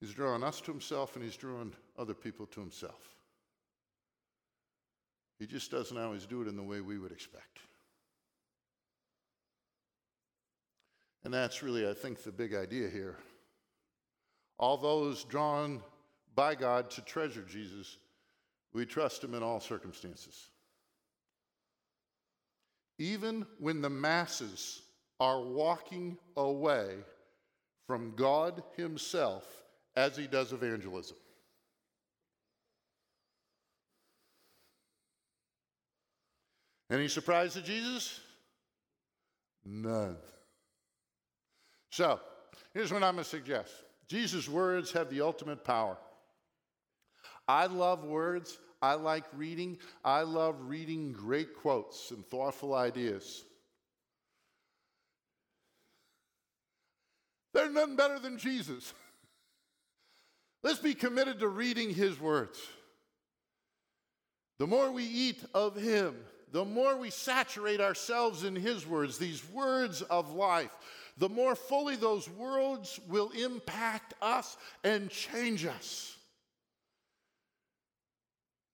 He's 0.00 0.12
drawing 0.12 0.42
us 0.42 0.60
to 0.62 0.70
himself 0.70 1.16
and 1.16 1.24
he's 1.24 1.36
drawing 1.36 1.72
other 1.98 2.14
people 2.14 2.46
to 2.46 2.60
himself. 2.60 3.08
He 5.38 5.46
just 5.46 5.70
doesn't 5.70 5.96
always 5.96 6.26
do 6.26 6.42
it 6.42 6.48
in 6.48 6.56
the 6.56 6.62
way 6.62 6.80
we 6.80 6.98
would 6.98 7.12
expect. 7.12 7.60
And 11.24 11.32
that's 11.32 11.62
really, 11.62 11.88
I 11.88 11.94
think, 11.94 12.22
the 12.22 12.32
big 12.32 12.54
idea 12.54 12.88
here. 12.88 13.16
All 14.58 14.76
those 14.76 15.24
drawn 15.24 15.82
by 16.34 16.54
God 16.54 16.90
to 16.92 17.02
treasure 17.02 17.42
Jesus 17.42 17.98
we 18.72 18.86
trust 18.86 19.22
him 19.24 19.34
in 19.34 19.42
all 19.42 19.60
circumstances. 19.60 20.48
Even 22.98 23.46
when 23.58 23.80
the 23.80 23.90
masses 23.90 24.82
are 25.18 25.40
walking 25.40 26.16
away 26.36 26.96
from 27.86 28.14
God 28.14 28.62
himself 28.76 29.44
as 29.96 30.16
he 30.16 30.26
does 30.26 30.52
evangelism. 30.52 31.16
Any 36.90 37.08
surprise 37.08 37.54
to 37.54 37.62
Jesus? 37.62 38.20
None. 39.64 40.16
So, 41.90 42.20
here's 42.74 42.92
what 42.92 43.02
I'm 43.02 43.14
going 43.14 43.24
to 43.24 43.30
suggest 43.30 43.72
Jesus' 44.08 44.48
words 44.48 44.90
have 44.92 45.10
the 45.10 45.20
ultimate 45.20 45.64
power. 45.64 45.96
I 47.50 47.66
love 47.66 48.04
words. 48.04 48.60
I 48.80 48.94
like 48.94 49.24
reading. 49.36 49.78
I 50.04 50.22
love 50.22 50.54
reading 50.68 51.12
great 51.12 51.56
quotes 51.56 52.12
and 52.12 52.24
thoughtful 52.24 52.74
ideas. 52.74 53.42
They're 57.52 57.68
none 57.68 57.96
better 57.96 58.20
than 58.20 58.38
Jesus. 58.38 58.94
Let's 60.62 60.78
be 60.78 60.94
committed 60.94 61.40
to 61.40 61.48
reading 61.48 61.92
his 61.92 62.20
words. 62.20 62.56
The 64.60 64.68
more 64.68 64.92
we 64.92 65.04
eat 65.04 65.44
of 65.52 65.74
him, 65.74 66.14
the 66.52 66.64
more 66.64 66.96
we 66.96 67.10
saturate 67.10 67.80
ourselves 67.80 68.44
in 68.44 68.54
his 68.54 68.86
words, 68.86 69.18
these 69.18 69.42
words 69.50 70.02
of 70.02 70.34
life, 70.34 70.76
the 71.18 71.28
more 71.28 71.56
fully 71.56 71.96
those 71.96 72.30
words 72.30 73.00
will 73.08 73.30
impact 73.30 74.14
us 74.22 74.56
and 74.84 75.10
change 75.10 75.66
us. 75.66 76.16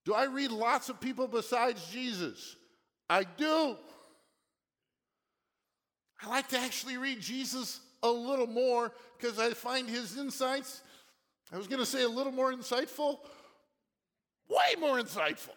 Do 0.07 0.15
I 0.15 0.25
read 0.25 0.53
lots 0.53 0.89
of 0.89 1.01
people 1.01 1.27
besides 1.27 1.85
Jesus? 1.91 2.55
I 3.11 3.25
do. 3.25 3.77
I 6.23 6.29
like 6.29 6.49
to 6.51 6.59
actually 6.59 6.97
read 6.97 7.21
Jesus 7.21 7.81
a 8.05 8.09
little 8.09 8.47
more 8.47 8.93
because 9.19 9.41
I 9.41 9.51
find 9.51 9.91
his 9.91 10.17
insights, 10.17 10.81
I 11.53 11.59
was 11.59 11.67
going 11.67 11.81
to 11.81 11.87
say 11.87 12.05
a 12.05 12.09
little 12.09 12.33
more 12.33 12.53
insightful, 12.53 13.19
way 14.49 14.81
more 14.81 15.01
insightful. 15.01 15.57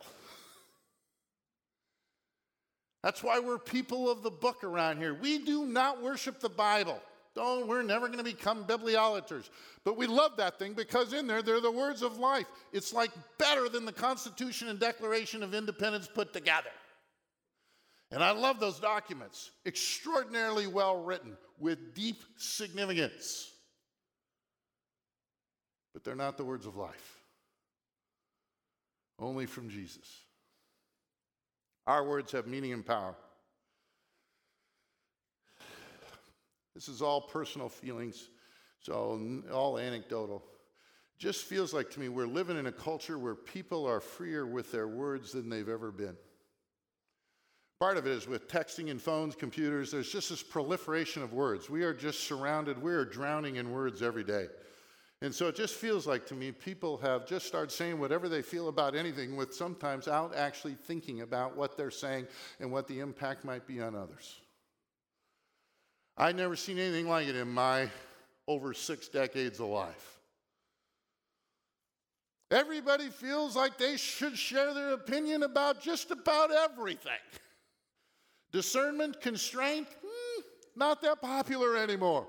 That's 3.03 3.23
why 3.23 3.39
we're 3.39 3.59
people 3.59 4.09
of 4.09 4.23
the 4.23 4.31
book 4.31 4.63
around 4.63 4.97
here. 4.97 5.13
We 5.13 5.37
do 5.37 5.65
not 5.65 6.01
worship 6.01 6.39
the 6.39 6.49
Bible. 6.49 6.99
Don't, 7.35 7.67
we're 7.67 7.83
never 7.83 8.07
going 8.07 8.17
to 8.17 8.23
become 8.23 8.65
bibliolaters. 8.65 9.49
But 9.83 9.97
we 9.97 10.07
love 10.07 10.37
that 10.37 10.57
thing 10.57 10.73
because 10.73 11.13
in 11.13 11.27
there, 11.27 11.41
they're 11.41 11.61
the 11.61 11.71
words 11.71 12.01
of 12.01 12.17
life. 12.17 12.47
It's 12.73 12.91
like 12.91 13.11
better 13.37 13.69
than 13.69 13.85
the 13.85 13.91
Constitution 13.91 14.67
and 14.67 14.79
Declaration 14.79 15.43
of 15.43 15.53
Independence 15.53 16.07
put 16.13 16.33
together. 16.33 16.71
And 18.11 18.23
I 18.23 18.31
love 18.31 18.59
those 18.59 18.79
documents. 18.79 19.51
Extraordinarily 19.65 20.65
well 20.65 21.03
written 21.03 21.37
with 21.59 21.93
deep 21.93 22.23
significance. 22.37 23.51
But 25.93 26.03
they're 26.03 26.15
not 26.15 26.37
the 26.37 26.45
words 26.45 26.65
of 26.65 26.75
life, 26.75 27.19
only 29.19 29.45
from 29.45 29.69
Jesus. 29.69 30.07
Our 31.87 32.07
words 32.07 32.31
have 32.31 32.47
meaning 32.47 32.73
and 32.73 32.85
power. 32.85 33.15
This 36.79 36.87
is 36.87 37.01
all 37.01 37.19
personal 37.19 37.67
feelings, 37.67 38.29
so 38.79 39.43
all 39.51 39.77
anecdotal. 39.77 40.41
Just 41.17 41.43
feels 41.43 41.73
like 41.73 41.91
to 41.91 41.99
me 41.99 42.07
we're 42.07 42.25
living 42.25 42.57
in 42.57 42.67
a 42.67 42.71
culture 42.71 43.19
where 43.19 43.35
people 43.35 43.85
are 43.85 43.99
freer 43.99 44.45
with 44.45 44.71
their 44.71 44.87
words 44.87 45.33
than 45.33 45.49
they've 45.49 45.67
ever 45.67 45.91
been. 45.91 46.15
Part 47.81 47.97
of 47.97 48.07
it 48.07 48.13
is 48.13 48.29
with 48.29 48.47
texting 48.47 48.91
and 48.91 49.01
phones, 49.01 49.35
computers, 49.35 49.91
there's 49.91 50.09
just 50.09 50.29
this 50.29 50.41
proliferation 50.41 51.21
of 51.21 51.33
words. 51.33 51.69
We 51.69 51.83
are 51.83 51.93
just 51.93 52.21
surrounded, 52.21 52.81
we 52.81 52.93
are 52.93 53.03
drowning 53.03 53.57
in 53.57 53.73
words 53.73 54.01
every 54.01 54.23
day. 54.23 54.47
And 55.21 55.35
so 55.35 55.49
it 55.49 55.57
just 55.57 55.75
feels 55.75 56.07
like 56.07 56.25
to 56.27 56.33
me 56.33 56.53
people 56.53 56.95
have 56.99 57.27
just 57.27 57.45
started 57.45 57.73
saying 57.73 57.99
whatever 57.99 58.29
they 58.29 58.41
feel 58.41 58.69
about 58.69 58.95
anything 58.95 59.35
with 59.35 59.53
sometimes 59.53 60.07
out 60.07 60.33
actually 60.33 60.75
thinking 60.75 61.19
about 61.19 61.57
what 61.57 61.75
they're 61.75 61.91
saying 61.91 62.27
and 62.61 62.71
what 62.71 62.87
the 62.87 63.01
impact 63.01 63.43
might 63.43 63.67
be 63.67 63.81
on 63.81 63.95
others. 63.95 64.39
I'd 66.19 66.35
never 66.35 66.57
seen 66.57 66.77
anything 66.77 67.07
like 67.07 67.27
it 67.29 67.35
in 67.37 67.47
my 67.47 67.89
over 68.45 68.73
six 68.73 69.07
decades 69.07 69.61
of 69.61 69.67
life. 69.67 70.19
Everybody 72.51 73.09
feels 73.09 73.55
like 73.55 73.77
they 73.77 73.95
should 73.95 74.37
share 74.37 74.73
their 74.73 74.91
opinion 74.93 75.43
about 75.43 75.81
just 75.81 76.11
about 76.11 76.51
everything. 76.51 77.11
Discernment, 78.51 79.21
constraint, 79.21 79.87
hmm, 80.03 80.41
not 80.75 81.01
that 81.03 81.21
popular 81.21 81.77
anymore. 81.77 82.27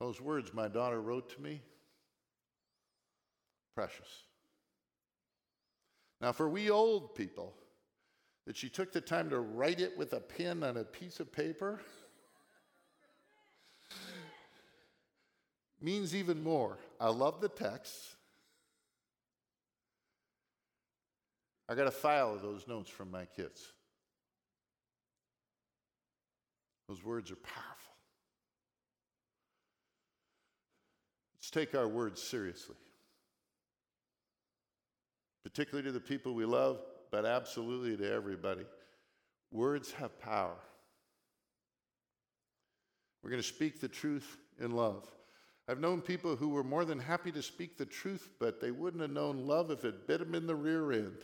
Those 0.00 0.20
words 0.20 0.54
my 0.54 0.68
daughter 0.68 1.02
wrote 1.02 1.28
to 1.34 1.42
me, 1.42 1.60
precious. 3.74 4.08
Now, 6.20 6.32
for 6.32 6.48
we 6.48 6.70
old 6.70 7.14
people, 7.14 7.52
that 8.46 8.56
she 8.56 8.68
took 8.68 8.92
the 8.92 9.00
time 9.00 9.30
to 9.30 9.40
write 9.40 9.80
it 9.80 9.96
with 9.96 10.12
a 10.12 10.20
pen 10.20 10.62
on 10.62 10.76
a 10.76 10.84
piece 10.84 11.20
of 11.20 11.32
paper 11.32 11.80
means 15.80 16.14
even 16.14 16.42
more. 16.42 16.78
I 17.00 17.08
love 17.10 17.40
the 17.40 17.48
text. 17.48 18.16
I 21.68 21.74
got 21.74 21.86
a 21.86 21.92
file 21.92 22.34
of 22.34 22.42
those 22.42 22.66
notes 22.68 22.90
from 22.90 23.10
my 23.10 23.24
kids. 23.24 23.72
Those 26.88 27.02
words 27.02 27.30
are 27.30 27.36
powerful. 27.36 27.94
Let's 31.34 31.50
take 31.50 31.74
our 31.74 31.88
words 31.88 32.22
seriously, 32.22 32.76
particularly 35.42 35.88
to 35.88 35.92
the 35.92 36.00
people 36.00 36.34
we 36.34 36.44
love, 36.44 36.80
but 37.12 37.26
absolutely 37.26 37.96
to 37.98 38.10
everybody. 38.10 38.64
Words 39.52 39.92
have 39.92 40.18
power. 40.18 40.56
We're 43.22 43.30
going 43.30 43.42
to 43.42 43.46
speak 43.48 43.80
the 43.80 43.88
truth 43.88 44.38
in 44.58 44.72
love. 44.72 45.08
I've 45.68 45.78
known 45.78 46.00
people 46.00 46.34
who 46.34 46.48
were 46.48 46.64
more 46.64 46.84
than 46.84 46.98
happy 46.98 47.30
to 47.32 47.42
speak 47.42 47.76
the 47.76 47.86
truth, 47.86 48.30
but 48.40 48.60
they 48.60 48.72
wouldn't 48.72 49.02
have 49.02 49.12
known 49.12 49.46
love 49.46 49.70
if 49.70 49.84
it 49.84 50.08
bit 50.08 50.18
them 50.18 50.34
in 50.34 50.46
the 50.46 50.56
rear 50.56 50.90
end, 50.90 51.18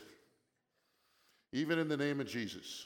even 1.51 1.77
in 1.77 1.89
the 1.89 1.97
name 1.97 2.21
of 2.21 2.27
Jesus. 2.27 2.85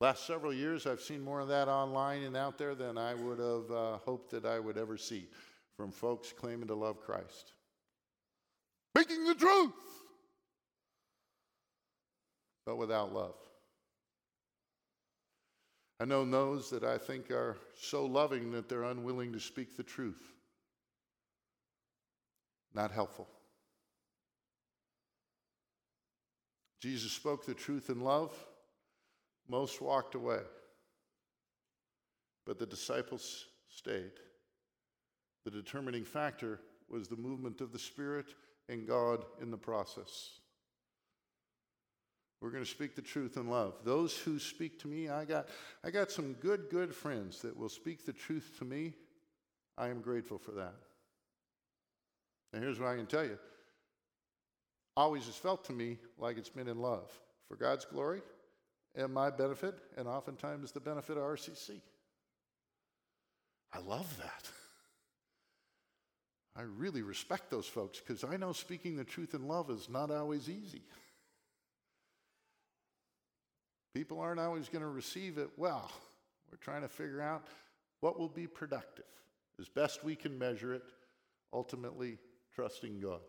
Last 0.00 0.26
several 0.26 0.52
years, 0.52 0.86
I've 0.86 1.00
seen 1.00 1.22
more 1.22 1.38
of 1.40 1.48
that 1.48 1.68
online 1.68 2.24
and 2.24 2.36
out 2.36 2.58
there 2.58 2.74
than 2.74 2.98
I 2.98 3.14
would 3.14 3.38
have 3.38 3.70
uh, 3.70 3.98
hoped 3.98 4.32
that 4.32 4.44
I 4.44 4.58
would 4.58 4.76
ever 4.76 4.98
see 4.98 5.28
from 5.76 5.92
folks 5.92 6.32
claiming 6.32 6.66
to 6.66 6.74
love 6.74 7.00
Christ. 7.00 7.52
Speaking 8.94 9.24
the 9.24 9.36
truth! 9.36 10.01
But 12.64 12.76
without 12.76 13.12
love. 13.12 13.34
I 16.00 16.04
know 16.04 16.24
those 16.24 16.70
that 16.70 16.82
I 16.82 16.98
think 16.98 17.30
are 17.30 17.56
so 17.80 18.04
loving 18.04 18.50
that 18.52 18.68
they're 18.68 18.82
unwilling 18.82 19.32
to 19.34 19.40
speak 19.40 19.76
the 19.76 19.82
truth. 19.84 20.20
Not 22.74 22.90
helpful. 22.90 23.28
Jesus 26.80 27.12
spoke 27.12 27.46
the 27.46 27.54
truth 27.54 27.88
in 27.88 28.00
love. 28.00 28.34
Most 29.48 29.80
walked 29.80 30.16
away. 30.16 30.40
But 32.44 32.58
the 32.58 32.66
disciples 32.66 33.46
stayed. 33.68 34.10
The 35.44 35.52
determining 35.52 36.04
factor 36.04 36.58
was 36.88 37.06
the 37.06 37.16
movement 37.16 37.60
of 37.60 37.72
the 37.72 37.78
Spirit 37.78 38.34
and 38.68 38.88
God 38.88 39.24
in 39.40 39.52
the 39.52 39.56
process. 39.56 40.40
We're 42.42 42.50
going 42.50 42.64
to 42.64 42.68
speak 42.68 42.96
the 42.96 43.02
truth 43.02 43.36
in 43.36 43.48
love. 43.48 43.74
Those 43.84 44.18
who 44.18 44.40
speak 44.40 44.80
to 44.80 44.88
me, 44.88 45.08
I 45.08 45.24
got, 45.24 45.46
I 45.84 45.90
got 45.90 46.10
some 46.10 46.32
good, 46.34 46.68
good 46.70 46.92
friends 46.92 47.40
that 47.42 47.56
will 47.56 47.68
speak 47.68 48.04
the 48.04 48.12
truth 48.12 48.56
to 48.58 48.64
me. 48.64 48.94
I 49.78 49.88
am 49.88 50.00
grateful 50.00 50.38
for 50.38 50.50
that. 50.50 50.74
And 52.52 52.60
here's 52.60 52.80
what 52.80 52.88
I 52.88 52.96
can 52.96 53.06
tell 53.06 53.24
you 53.24 53.38
always 54.96 55.24
has 55.26 55.36
felt 55.36 55.64
to 55.66 55.72
me 55.72 55.98
like 56.18 56.36
it's 56.36 56.50
been 56.50 56.68
in 56.68 56.78
love 56.78 57.10
for 57.48 57.56
God's 57.56 57.84
glory 57.84 58.20
and 58.94 59.14
my 59.14 59.30
benefit, 59.30 59.78
and 59.96 60.06
oftentimes 60.06 60.72
the 60.72 60.80
benefit 60.80 61.16
of 61.16 61.22
RCC. 61.22 61.80
I 63.72 63.78
love 63.78 64.14
that. 64.18 64.50
I 66.56 66.62
really 66.76 67.00
respect 67.00 67.50
those 67.50 67.66
folks 67.66 68.00
because 68.00 68.24
I 68.24 68.36
know 68.36 68.52
speaking 68.52 68.96
the 68.96 69.04
truth 69.04 69.32
in 69.32 69.48
love 69.48 69.70
is 69.70 69.88
not 69.88 70.10
always 70.10 70.50
easy. 70.50 70.82
People 73.94 74.20
aren't 74.20 74.40
always 74.40 74.68
going 74.68 74.82
to 74.82 74.88
receive 74.88 75.38
it 75.38 75.50
well. 75.56 75.90
We're 76.50 76.58
trying 76.58 76.82
to 76.82 76.88
figure 76.88 77.20
out 77.20 77.46
what 78.00 78.18
will 78.18 78.28
be 78.28 78.46
productive 78.46 79.04
as 79.60 79.68
best 79.68 80.02
we 80.02 80.16
can 80.16 80.38
measure 80.38 80.74
it, 80.74 80.82
ultimately 81.52 82.18
trusting 82.54 83.00
God. 83.00 83.20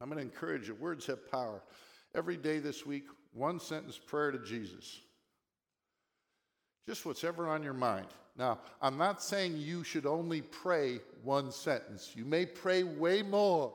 I'm 0.00 0.08
going 0.08 0.18
to 0.18 0.24
encourage 0.24 0.68
you. 0.68 0.74
Words 0.74 1.06
have 1.06 1.30
power. 1.30 1.62
Every 2.14 2.36
day 2.36 2.58
this 2.58 2.84
week, 2.84 3.04
one 3.32 3.58
sentence 3.58 3.98
prayer 3.98 4.30
to 4.30 4.38
Jesus. 4.38 5.00
Just 6.86 7.06
what's 7.06 7.24
ever 7.24 7.48
on 7.48 7.62
your 7.62 7.72
mind. 7.72 8.06
Now, 8.36 8.58
I'm 8.82 8.98
not 8.98 9.22
saying 9.22 9.56
you 9.56 9.84
should 9.84 10.06
only 10.06 10.42
pray 10.42 11.00
one 11.22 11.50
sentence. 11.50 12.12
You 12.14 12.24
may 12.24 12.44
pray 12.46 12.82
way 12.82 13.22
more. 13.22 13.72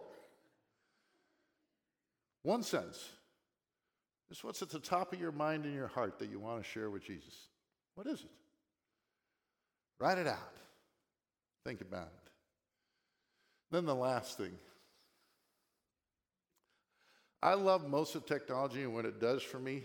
One 2.44 2.64
sentence. 2.64 3.10
Just 4.30 4.44
what's 4.44 4.62
at 4.62 4.70
the 4.70 4.80
top 4.80 5.12
of 5.12 5.20
your 5.20 5.32
mind 5.32 5.66
and 5.66 5.74
your 5.74 5.88
heart 5.88 6.20
that 6.20 6.30
you 6.30 6.40
want 6.40 6.64
to 6.64 6.70
share 6.70 6.92
with 6.92 7.04
Jesus? 7.04 7.48
What 7.96 8.06
is 8.06 8.22
it? 8.22 8.30
Write 10.00 10.20
it 10.20 10.28
out. 10.28 10.54
Think 11.66 11.82
about 11.82 12.08
it. 12.08 12.32
Then 13.72 13.86
the 13.86 13.96
last 13.96 14.38
thing. 14.38 14.54
I 17.42 17.56
love 17.56 17.88
most 17.88 18.16
of 18.16 18.26
technology 18.26 18.84
and 18.84 18.94
what 18.94 19.06
it 19.06 19.20
does 19.20 19.42
for 19.42 19.60
me. 19.60 19.84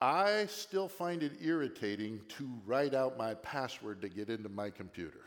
I 0.00 0.46
still 0.46 0.88
find 0.88 1.22
it 1.22 1.32
irritating 1.40 2.20
to 2.38 2.48
write 2.66 2.94
out 2.94 3.18
my 3.18 3.34
password 3.34 4.00
to 4.02 4.08
get 4.08 4.30
into 4.30 4.48
my 4.48 4.70
computer. 4.70 5.20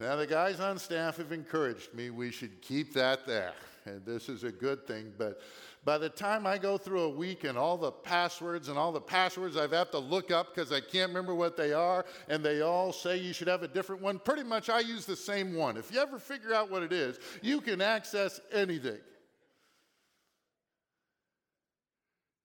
now, 0.00 0.16
the 0.16 0.26
guys 0.26 0.60
on 0.60 0.78
staff 0.78 1.16
have 1.16 1.32
encouraged 1.32 1.92
me 1.94 2.10
we 2.10 2.30
should 2.30 2.60
keep 2.62 2.92
that 2.94 3.26
there 3.26 3.54
and 3.86 4.04
this 4.04 4.28
is 4.28 4.44
a 4.44 4.52
good 4.52 4.86
thing. 4.86 5.12
But 5.16 5.40
by 5.84 5.98
the 5.98 6.08
time 6.08 6.46
I 6.46 6.58
go 6.58 6.76
through 6.76 7.02
a 7.02 7.08
week 7.08 7.44
and 7.44 7.56
all 7.56 7.76
the 7.78 7.90
passwords 7.90 8.68
and 8.68 8.78
all 8.78 8.92
the 8.92 9.00
passwords 9.00 9.56
I've 9.56 9.72
had 9.72 9.90
to 9.92 9.98
look 9.98 10.30
up 10.30 10.54
because 10.54 10.72
I 10.72 10.80
can't 10.80 11.08
remember 11.08 11.34
what 11.34 11.56
they 11.56 11.72
are, 11.72 12.04
and 12.28 12.44
they 12.44 12.60
all 12.60 12.92
say 12.92 13.16
you 13.16 13.32
should 13.32 13.48
have 13.48 13.62
a 13.62 13.68
different 13.68 14.02
one, 14.02 14.18
pretty 14.18 14.42
much 14.42 14.68
I 14.68 14.80
use 14.80 15.06
the 15.06 15.16
same 15.16 15.54
one. 15.54 15.76
If 15.76 15.92
you 15.92 16.00
ever 16.00 16.18
figure 16.18 16.54
out 16.54 16.70
what 16.70 16.82
it 16.82 16.92
is, 16.92 17.18
you 17.42 17.60
can 17.60 17.80
access 17.80 18.40
anything. 18.52 19.00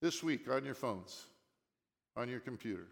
This 0.02 0.22
week 0.22 0.50
on 0.50 0.64
your 0.66 0.76
phones, 0.76 1.26
on 2.16 2.30
your 2.30 2.40
computer, 2.40 2.88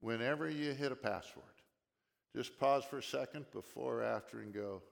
whenever 0.00 0.50
you 0.50 0.72
hit 0.72 0.92
a 0.92 0.96
password, 0.96 1.44
just 2.34 2.58
pause 2.58 2.84
for 2.84 2.98
a 2.98 3.02
second 3.02 3.46
before 3.52 4.00
or 4.00 4.02
after 4.02 4.40
and 4.40 4.52
go, 4.52 4.82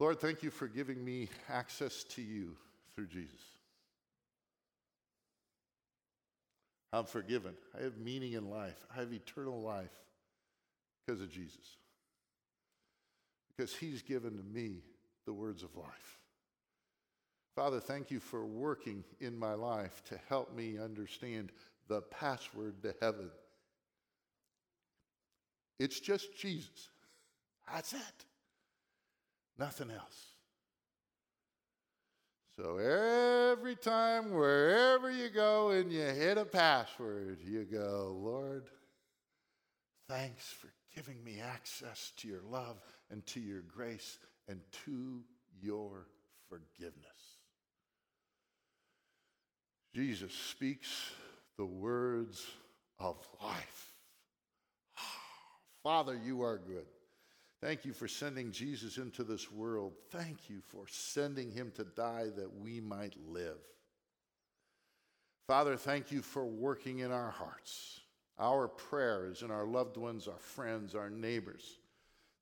Lord, 0.00 0.18
thank 0.18 0.42
you 0.42 0.50
for 0.50 0.66
giving 0.66 1.04
me 1.04 1.28
access 1.50 2.04
to 2.04 2.22
you 2.22 2.56
through 2.94 3.08
Jesus. 3.08 3.38
I'm 6.92 7.04
forgiven. 7.04 7.54
I 7.78 7.84
have 7.84 7.98
meaning 7.98 8.32
in 8.32 8.48
life. 8.48 8.82
I 8.92 8.98
have 9.00 9.12
eternal 9.12 9.60
life 9.60 9.92
because 11.06 11.20
of 11.20 11.30
Jesus. 11.30 11.76
Because 13.54 13.76
he's 13.76 14.00
given 14.00 14.38
to 14.38 14.42
me 14.42 14.82
the 15.26 15.34
words 15.34 15.62
of 15.62 15.76
life. 15.76 16.18
Father, 17.54 17.78
thank 17.78 18.10
you 18.10 18.20
for 18.20 18.46
working 18.46 19.04
in 19.20 19.38
my 19.38 19.52
life 19.52 20.02
to 20.06 20.18
help 20.28 20.56
me 20.56 20.78
understand 20.78 21.52
the 21.88 22.00
password 22.00 22.82
to 22.82 22.94
heaven. 23.02 23.30
It's 25.78 26.00
just 26.00 26.34
Jesus. 26.36 26.88
That's 27.70 27.92
it. 27.92 28.24
Nothing 29.60 29.90
else. 29.90 30.24
So 32.56 32.78
every 32.78 33.76
time, 33.76 34.32
wherever 34.32 35.10
you 35.10 35.28
go 35.28 35.68
and 35.68 35.92
you 35.92 36.00
hit 36.00 36.38
a 36.38 36.46
password, 36.46 37.40
you 37.44 37.66
go, 37.70 38.16
Lord, 38.18 38.70
thanks 40.08 40.46
for 40.46 40.68
giving 40.96 41.22
me 41.22 41.40
access 41.40 42.12
to 42.16 42.28
your 42.28 42.40
love 42.50 42.80
and 43.10 43.24
to 43.26 43.40
your 43.40 43.60
grace 43.60 44.18
and 44.48 44.60
to 44.86 45.20
your 45.62 46.06
forgiveness. 46.48 47.04
Jesus 49.94 50.32
speaks 50.32 51.10
the 51.58 51.66
words 51.66 52.46
of 52.98 53.16
life. 53.42 53.92
Ah, 54.96 55.00
Father, 55.82 56.18
you 56.24 56.40
are 56.42 56.56
good. 56.56 56.86
Thank 57.62 57.84
you 57.84 57.92
for 57.92 58.08
sending 58.08 58.52
Jesus 58.52 58.96
into 58.96 59.22
this 59.22 59.52
world. 59.52 59.92
Thank 60.10 60.48
you 60.48 60.60
for 60.68 60.84
sending 60.88 61.50
him 61.50 61.72
to 61.76 61.84
die 61.84 62.28
that 62.36 62.58
we 62.58 62.80
might 62.80 63.14
live. 63.28 63.58
Father, 65.46 65.76
thank 65.76 66.10
you 66.10 66.22
for 66.22 66.46
working 66.46 67.00
in 67.00 67.12
our 67.12 67.30
hearts. 67.30 68.00
Our 68.38 68.68
prayers 68.68 69.42
and 69.42 69.52
our 69.52 69.66
loved 69.66 69.98
ones, 69.98 70.26
our 70.26 70.38
friends, 70.38 70.94
our 70.94 71.10
neighbors, 71.10 71.78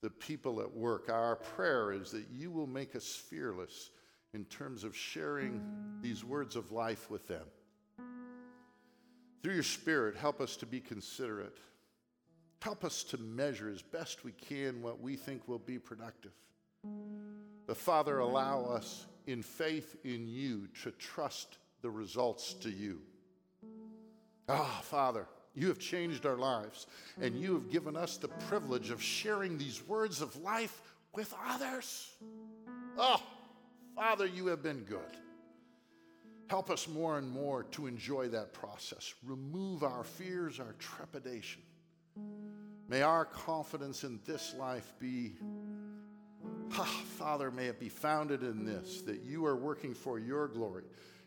the 0.03 0.11
people 0.11 0.61
at 0.61 0.73
work, 0.73 1.09
our 1.09 1.35
prayer 1.35 1.93
is 1.93 2.13
that 2.13 2.27
you 2.31 2.53
will 2.53 2.69
make 2.69 2.95
us 2.95 3.17
fearless 3.17 3.91
in 4.35 4.45
terms 4.45 4.85
of 4.85 4.97
sharing 4.97 5.61
these 6.01 6.25
words 6.25 6.55
of 6.55 6.71
life 6.71 7.11
with 7.11 7.27
them. 7.27 7.47
Through 9.43 9.55
your 9.55 9.63
Spirit, 9.65 10.15
help 10.15 10.41
us 10.41 10.57
to 10.59 10.67
be 10.67 10.79
considerate 10.79 11.57
Help 12.61 12.85
us 12.85 13.05
to 13.05 13.19
measure 13.19 13.71
as 13.71 13.83
best 13.83 14.25
we 14.25 14.33
can 14.33 14.83
what 14.83 15.01
we 15.01 15.17
think 15.17 15.47
will 15.47 15.61
be 15.61 15.79
productive. 15.79 16.33
But 17.67 17.77
Father, 17.77 18.19
allow 18.19 18.65
us 18.65 19.07
in 19.27 19.43
faith 19.43 19.97
in 20.05 20.27
you 20.27 20.69
to 20.83 20.91
trust 20.93 21.59
the 21.83 21.91
results 21.91 22.55
to 22.55 22.71
you. 22.71 23.01
Ah, 24.49 24.79
oh, 24.79 24.83
Father, 24.83 25.27
you 25.55 25.69
have 25.69 25.79
changed 25.79 26.25
our 26.25 26.37
lives, 26.37 26.87
and 27.21 27.39
you 27.39 27.53
have 27.55 27.71
given 27.71 27.97
us 27.97 28.17
the 28.17 28.29
privilege 28.29 28.91
of 28.91 29.03
sharing 29.03 29.59
these 29.59 29.87
words 29.87 30.23
of 30.23 30.35
life 30.43 30.81
with 31.15 31.35
others. 31.47 32.11
Oh, 32.97 33.23
Father, 33.95 34.27
you 34.27 34.47
have 34.47 34.63
been 34.63 34.81
good. 34.81 35.01
Help 36.49 36.71
us 36.71 36.89
more 36.89 37.19
and 37.19 37.31
more 37.31 37.65
to 37.65 37.87
enjoy 37.87 38.29
that 38.29 38.55
process. 38.55 39.15
Remove 39.23 39.83
our 39.83 40.03
fears, 40.03 40.59
our 40.59 40.75
trepidation. 40.79 41.61
May 42.89 43.03
our 43.03 43.27
confidence 43.27 44.03
in 44.03 44.19
this 44.25 44.55
life 44.59 44.95
be, 44.99 45.35
ah, 46.73 47.03
Father, 47.19 47.51
may 47.51 47.67
it 47.67 47.79
be 47.79 47.91
founded 47.91 48.43
in 48.43 48.65
this 48.65 49.03
that 49.03 49.21
you 49.21 49.45
are 49.45 49.57
working 49.57 49.93
for 49.93 50.19
your 50.19 50.49
glory. 50.49 50.85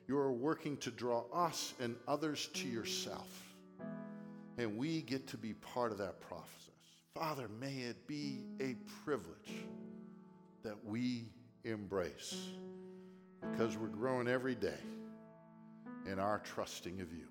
You 0.08 0.18
are 0.18 0.32
working 0.32 0.76
to 0.78 0.90
draw 0.90 1.24
us 1.32 1.76
and 1.80 1.96
others 2.08 2.48
to 2.56 2.68
yourself. 2.68 3.30
And 4.58 4.76
we 4.76 5.02
get 5.04 5.28
to 5.28 5.38
be 5.38 5.54
part 5.54 5.92
of 5.92 6.00
that 6.00 6.20
process. 6.20 6.48
Father, 7.14 7.48
may 7.60 7.76
it 7.76 8.08
be 8.08 8.40
a 8.60 8.76
privilege 9.06 9.66
that 10.64 10.84
we 10.84 11.30
embrace 11.64 12.36
because 13.52 13.78
we're 13.78 13.88
growing 13.88 14.28
every 14.28 14.56
day 14.56 14.80
in 16.12 16.18
our 16.18 16.40
trusting 16.40 17.02
of 17.02 17.14
you. 17.14 17.31